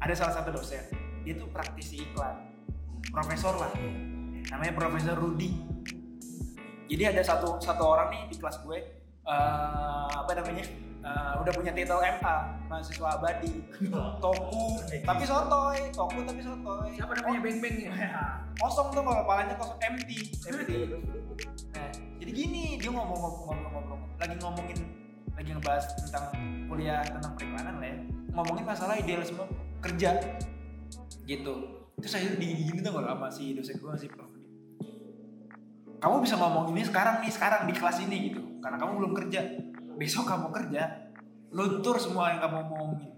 ada 0.00 0.14
salah 0.16 0.40
satu 0.40 0.56
dosen. 0.56 0.80
Dia 1.20 1.36
tuh 1.36 1.52
praktisi 1.52 2.00
iklan 2.00 2.39
profesor 3.08 3.56
lah. 3.56 3.72
Namanya 4.50 4.72
Profesor 4.76 5.16
Rudi 5.16 5.70
jadi 6.90 7.14
ada 7.14 7.22
satu 7.22 7.62
satu 7.62 7.86
orang 7.86 8.10
nih 8.10 8.22
di 8.34 8.36
kelas 8.42 8.66
gue 8.66 8.78
eh, 9.22 10.10
apa 10.10 10.32
namanya 10.34 10.66
eh, 11.06 11.32
udah 11.38 11.52
punya 11.54 11.70
titel 11.70 12.02
MA 12.02 12.36
mahasiswa 12.66 13.08
abadi. 13.14 13.62
Toku 14.18 14.82
tapi 15.06 15.22
sotoy 15.22 15.78
toku 15.94 16.20
tapi 16.26 16.42
sotoy. 16.42 16.90
Siapa 16.98 17.14
namanya? 17.22 17.40
Beng 17.46 17.58
beng 17.62 17.76
ya? 17.78 17.94
Kosong 18.60 18.90
tuh 18.90 19.06
kalau 19.06 19.22
kepalanya 19.22 19.54
kosong 19.54 19.78
empty. 19.78 20.18
Empty. 20.50 20.78
Nah 21.78 21.88
jadi 22.18 22.30
gini 22.34 22.76
dia 22.82 22.90
ngomong 22.90 23.18
ngomong 23.22 23.42
ngomong 23.46 23.72
ngomong. 23.86 24.00
Lagi 24.18 24.34
ngomongin 24.42 24.78
lagi 25.38 25.50
ngebahas 25.56 25.86
tentang 25.94 26.26
kuliah 26.66 27.06
tentang 27.06 27.32
periklanan 27.38 27.78
lah 27.78 27.86
ya. 27.86 27.96
Ngomongin 28.34 28.64
masalah 28.66 28.98
idealisme 28.98 29.46
kerja. 29.78 30.18
Gitu 31.22 31.79
terus 32.00 32.10
saya 32.10 32.32
di 32.32 32.48
gini 32.62 32.80
tuh 32.80 32.92
sama 32.96 33.28
si 33.28 33.52
dosen 33.52 33.76
gue 33.76 33.94
si 33.94 34.08
prof 34.08 34.32
kamu 36.00 36.16
bisa 36.18 36.34
ngomong 36.34 36.72
ini 36.72 36.82
sekarang 36.82 37.20
nih 37.20 37.28
sekarang 37.28 37.68
di 37.68 37.74
kelas 37.74 37.98
ini 38.00 38.16
gitu 38.26 38.40
karena 38.58 38.76
kamu 38.76 38.92
belum 38.98 39.12
kerja 39.14 39.40
besok 39.94 40.24
kamu 40.26 40.48
kerja 40.50 41.12
luntur 41.50 41.96
semua 41.96 42.32
yang 42.32 42.40
kamu 42.40 42.56
omongin 42.62 43.10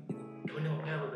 gitu. 0.43 0.59
Apa 0.59 1.07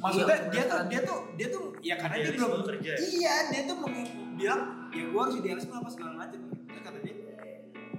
maksudnya 0.00 0.36
Iya, 0.36 0.50
dia 0.50 0.62
tuh 0.64 0.80
dia 0.84 1.00
tuh 1.00 1.18
dia 1.34 1.48
tuh 1.48 1.64
ya 1.80 1.94
karena 1.96 2.16
dia 2.20 2.32
belum 2.32 2.62
kerja. 2.64 2.92
iya 2.94 3.34
dia 3.48 3.62
tuh 3.64 3.76
meng- 3.80 4.10
bilang 4.34 4.62
ya 4.90 5.04
gua 5.08 5.20
harus 5.24 5.36
idealisme 5.36 5.72
apa 5.72 5.88
segala 5.88 6.12
macam 6.16 6.38
terus 6.68 6.82
kata 6.82 6.98
dia 7.00 7.14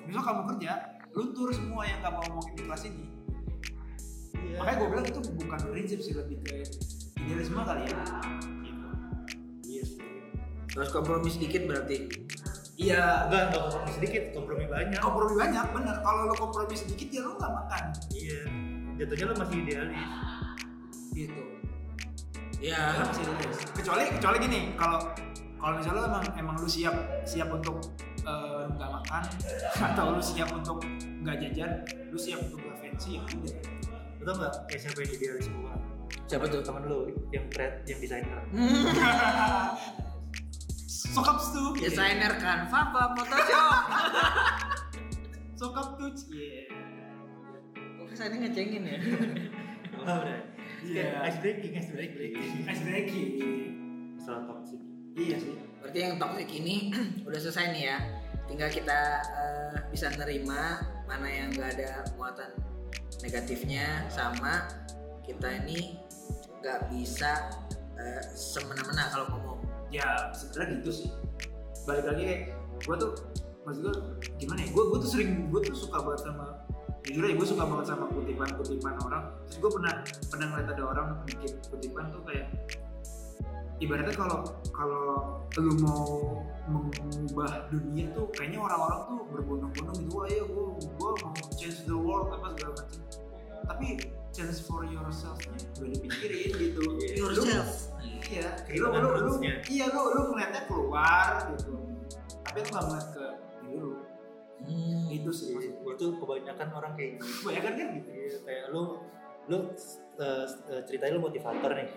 besok 0.06 0.24
kamu 0.24 0.42
kerja 0.54 0.72
luntur 1.12 1.48
semua 1.50 1.84
yang 1.84 2.00
gak 2.00 2.12
mau 2.12 2.24
ngomongin 2.26 2.54
di 2.54 2.64
kelas 2.64 2.84
ini 2.86 3.06
Iya. 4.36 4.58
makanya 4.62 4.78
gue 4.78 4.88
bilang 4.88 5.06
itu 5.06 5.20
bukan 5.34 5.60
prinsip 5.66 6.00
sih 6.00 6.14
lebih 6.14 6.38
ke 6.40 6.56
idealisme 7.18 7.58
kali 7.58 7.82
ya 7.84 7.92
Gitu. 7.92 8.65
Terus 10.76 10.90
kompromi 10.92 11.30
sedikit 11.30 11.62
berarti. 11.66 11.98
iya 12.76 13.24
Enggak, 13.26 13.42
enggak 13.48 13.62
kompromi 13.64 13.92
sedikit, 13.94 14.24
kompromi 14.30 14.66
banyak. 14.68 15.00
kompromi 15.00 15.34
banyak 15.34 15.66
bener 15.72 15.96
kalau 16.02 16.28
lo 16.28 16.36
kompromi 16.36 16.76
sedikit 16.76 17.08
ya 17.10 17.22
lo 17.24 17.34
nggak 17.34 17.54
makan 17.54 17.84
Iya. 18.12 18.42
Jatuhnya 18.96 19.26
lo 19.26 19.36
masih 19.38 19.58
idealis. 19.58 20.02
gitu 21.14 21.42
Ya. 22.58 22.82
Lo 22.94 23.08
masih 23.08 23.24
idealis. 23.26 23.60
kecuali 23.72 24.04
kecuali 24.10 24.38
gini 24.42 24.60
kalau 24.76 25.00
kalau 25.56 25.80
misalnya 25.80 25.98
lo 25.98 26.08
emang 26.10 26.26
emang 26.36 26.56
lu 26.58 26.68
siap 26.68 26.96
siap 27.24 27.48
untuk 27.50 27.80
eh, 28.22 28.64
nggak 28.70 28.90
makan 28.92 29.24
atau 29.88 30.06
lu 30.12 30.22
siap 30.22 30.52
untuk 30.52 30.84
nggak 31.18 31.36
jajan 31.42 31.72
lu 32.06 32.20
siap 32.20 32.44
untuk 32.44 32.60
nggak 32.60 32.78
fancy 32.78 33.16
ya 33.16 33.24
udah 33.24 33.56
tau 34.26 34.36
nggak 34.38 34.54
kayak 34.68 34.82
siapa 34.82 35.00
yang 35.00 35.12
idealis 35.14 35.46
semua? 35.46 35.72
Siapa 36.26 36.46
tuh? 36.46 36.60
Temen 36.60 36.84
lo 36.84 37.00
yang 37.30 37.46
trend, 37.48 37.86
yang 37.86 38.00
desainer. 38.00 38.42
sokap 41.06 41.38
tuh 41.54 41.70
Desainer 41.78 42.34
Canva 42.38 42.80
apa 42.90 43.02
Photoshop? 43.14 43.84
sokap 45.60 45.88
tuh 45.96 46.10
iya 46.34 46.66
Kok 47.96 48.06
kesannya 48.12 48.38
ngecengin 48.46 48.84
ya? 48.86 48.98
Oh, 49.96 50.22
udah. 50.22 50.40
Iya. 50.86 51.26
Ice 51.26 51.40
breaking, 51.42 51.74
ice 51.74 51.90
breaking. 51.90 52.34
ice 52.68 52.84
breaking 52.84 53.30
Masalah 54.18 54.44
toxic. 54.46 54.80
iya 55.16 55.38
sih 55.38 55.56
Berarti 55.82 55.98
yang 56.02 56.18
toxic 56.18 56.50
ini 56.52 56.76
udah 57.28 57.40
selesai 57.40 57.74
nih 57.74 57.84
ya. 57.90 57.98
Tinggal 58.46 58.70
kita 58.70 59.00
eh, 59.26 59.76
bisa 59.90 60.10
nerima 60.14 60.82
mana 61.06 61.26
yang 61.30 61.50
gak 61.54 61.78
ada 61.78 62.06
muatan 62.18 62.50
negatifnya 63.22 64.06
sama 64.10 64.66
kita 65.22 65.50
ini 65.66 65.98
nggak 66.62 66.90
bisa 66.90 67.50
eh, 67.98 68.22
semena-mena 68.34 69.10
kalau 69.10 69.26
ngomong. 69.34 69.45
Ya 69.96 70.08
sebenarnya 70.36 70.84
gitu 70.84 70.92
sih. 70.92 71.10
Balik 71.86 72.06
lagi 72.10 72.22
kayak 72.28 72.42
gue 72.84 72.96
tuh 73.00 73.12
maksud 73.64 73.82
gue 73.82 73.96
gimana 74.38 74.60
ya? 74.66 74.70
Gue 74.76 74.84
gue 74.92 75.00
tuh 75.02 75.10
sering 75.10 75.48
gue 75.50 75.60
tuh 75.64 75.76
suka 75.76 75.98
banget 76.04 76.22
sama 76.28 76.46
jujur 77.06 77.22
aja 77.22 77.36
gue 77.38 77.48
suka 77.48 77.64
banget 77.70 77.86
sama 77.94 78.06
kutipan 78.12 78.50
kutipan 78.58 78.94
orang. 79.06 79.24
Terus 79.48 79.58
gue 79.62 79.72
pernah 79.72 79.94
pernah 80.30 80.46
ngeliat 80.52 80.70
ada 80.74 80.84
orang 80.84 81.08
bikin 81.30 81.52
kutipan 81.70 82.10
tuh 82.12 82.22
kayak 82.26 82.48
ibaratnya 83.84 84.16
kalau 84.16 84.40
kalau 84.72 85.06
lu 85.60 85.74
mau 85.84 86.40
mengubah 86.66 87.68
dunia 87.70 88.08
tuh 88.16 88.32
kayaknya 88.32 88.64
orang-orang 88.64 89.00
tuh 89.06 89.20
berbondong-bondong 89.36 89.98
gitu 90.00 90.12
wah 90.16 90.28
ya 90.32 90.44
gue 90.48 90.66
gue 90.80 91.12
mau 91.22 91.34
change 91.60 91.80
the 91.86 91.96
world 91.96 92.32
apa 92.34 92.56
segala 92.56 92.74
macam. 92.80 93.02
Tapi 93.66 93.86
change 94.32 94.58
for 94.66 94.82
yourself-nya 94.86 95.58
gue 95.78 95.88
dipikirin 95.94 96.50
gitu. 96.58 96.80
Lu- 96.84 97.02
Yourself. 97.02 97.92
Iya, 98.26 98.50
lu, 98.82 98.88
lu, 98.90 99.10
lu, 99.22 99.32
iya 99.70 99.86
lu, 99.94 100.02
lu 100.18 100.22
ngeliatnya 100.34 100.66
keluar 100.66 101.46
gitu 101.54 101.78
Tapi 102.42 102.58
lu 102.58 102.70
gak 102.74 102.84
ngeliat 102.90 103.08
ke 103.14 103.26
diri 103.62 103.78
lu 103.78 103.94
Hmm. 104.66 105.12
Itu 105.12 105.30
sih 105.36 105.52
maksud 105.52 105.84
gue 105.84 105.94
Itu 106.00 106.08
kebanyakan 106.16 106.68
orang 106.72 106.96
kayak 106.96 107.20
gitu. 107.20 107.44
Kebanyakan 107.44 107.74
kan 107.76 107.88
gitu 108.00 108.10
Iya, 108.10 108.38
kayak 108.48 108.64
lu 108.72 108.84
lu 109.46 109.58
uh, 109.62 110.46
uh, 110.48 110.82
ceritanya 110.90 111.22
lu 111.22 111.22
motivator 111.22 111.72
nih. 111.76 111.90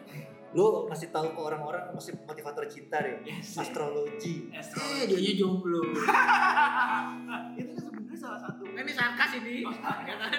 Lu 0.52 0.84
kasih 0.84 1.08
tahu 1.08 1.32
ke 1.32 1.40
orang-orang 1.40 1.92
masih 1.96 2.12
motivator 2.28 2.64
cinta 2.68 3.00
deh. 3.00 3.24
Yes, 3.24 3.56
Astrologi. 3.56 4.52
Eh, 4.52 5.08
dia 5.08 5.16
nya 5.16 5.32
jomblo. 5.32 5.80
Itu 7.60 7.72
kan 7.72 7.80
sebenarnya 7.88 8.18
salah 8.20 8.40
satu 8.42 8.68
Kan 8.68 8.84
ini 8.84 8.92
sarkas 8.92 9.30
ini. 9.40 9.64
ya 9.64 10.14
kan? 10.20 10.30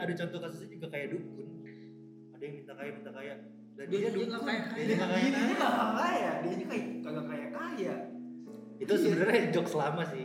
Ada 0.00 0.12
contoh 0.24 0.38
kasusnya 0.40 0.68
juga 0.72 0.86
kayak 0.88 1.12
dukun. 1.12 1.48
Ada 2.32 2.42
yang 2.48 2.54
minta 2.64 2.72
kaya 2.72 2.90
minta 2.96 3.10
kaya. 3.12 3.34
Dan 3.80 3.88
Dia- 3.88 4.12
dia, 4.12 4.24
nggak 4.28 4.42
kaya- 4.44 4.68
Dia 4.76 4.84
Dia 4.84 4.94
nggak 4.94 5.08
dia 5.08 5.56
kaya. 5.56 5.88
kaya, 5.96 6.30
dia 6.44 6.50
ini 6.52 6.64
kayak 6.68 6.84
kagak 7.00 7.24
kaya 7.24 7.46
kaya 7.48 7.94
Itu 8.76 8.92
sebenarnya 8.92 9.48
jokes 9.50 9.72
lama 9.72 10.04
sih. 10.04 10.24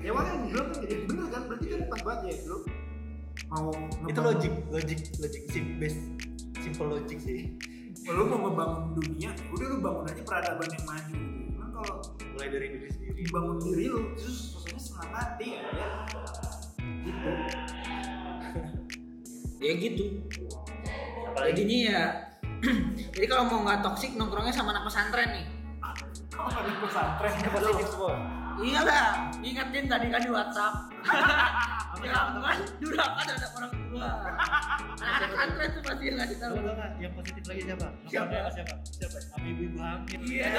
Ya 0.00 0.10
makanya 0.10 0.36
gue 0.40 0.52
bilang 0.52 0.68
kan, 0.68 0.84
ya 0.84 0.96
bener 1.04 1.26
kan, 1.28 1.42
berarti 1.48 1.66
kan 1.68 1.80
pas 1.86 2.00
banget 2.02 2.20
ya 2.28 2.34
lu 2.44 2.58
Mau 3.46 3.68
Itu 4.04 4.20
logik, 4.22 4.52
logik, 4.68 5.00
logik 5.16 5.42
sim 5.48 5.64
base 5.76 6.00
simple 6.58 6.88
logic 6.90 7.18
sih. 7.18 7.56
Lu 8.04 8.24
mau 8.24 8.40
ngebangun 8.42 8.84
dunia, 8.94 9.32
ya 9.32 9.48
udah 9.48 9.66
lu 9.66 9.76
bangun 9.80 10.04
aja 10.06 10.22
peradaban 10.22 10.68
yang 10.70 10.84
maju 10.84 11.12
gitu 11.12 11.40
Cuman 11.50 11.68
kalau 11.70 11.94
Mulai 12.32 12.48
dari 12.52 12.66
diri 12.70 12.88
sendiri. 12.90 13.22
bangun 13.28 13.56
diri 13.58 13.84
lu, 13.86 14.00
terus 14.12 14.36
sosoknya 14.52 14.76
setengah 14.78 15.08
mati 15.10 15.46
ya, 15.50 15.60
ya 15.66 15.88
Gitu 17.00 17.30
Ya 19.56 19.72
gitu. 19.74 20.04
Apalagi 21.26 21.52
Jadinya 21.54 21.78
ya. 21.82 22.02
Jadi 23.14 23.26
kalau 23.26 23.44
mau 23.48 23.60
nggak 23.66 23.80
toksik 23.82 24.18
nongkrongnya 24.18 24.54
sama 24.54 24.74
anak 24.74 24.84
pesantren 24.88 25.28
nih. 25.32 25.46
Kok 26.34 26.52
ada 26.52 26.72
pesantren 26.82 27.32
positif 27.48 27.86
semua. 27.92 28.14
Iya 28.56 28.80
lah, 28.88 29.08
ingetin 29.44 29.84
tadi 29.84 30.06
kan 30.08 30.20
di 30.24 30.30
WhatsApp. 30.32 30.74
Jangan 31.96 32.56
durhaka 32.80 33.20
terhadap 33.28 33.50
orang 33.56 33.72
tua. 33.72 34.10
Anak 34.96 35.28
pesantren 35.32 35.68
tuh 35.76 35.82
pasti 35.84 36.04
nggak 36.12 36.28
yang 37.00 37.12
positif 37.12 37.42
lagi 37.44 37.62
siapa? 37.68 37.86
Siapa? 38.08 38.36
Siapa? 38.52 38.74
Siapa? 38.84 39.18
Ibu-ibu 39.40 39.78
hamil. 39.80 40.18
Iya. 40.24 40.52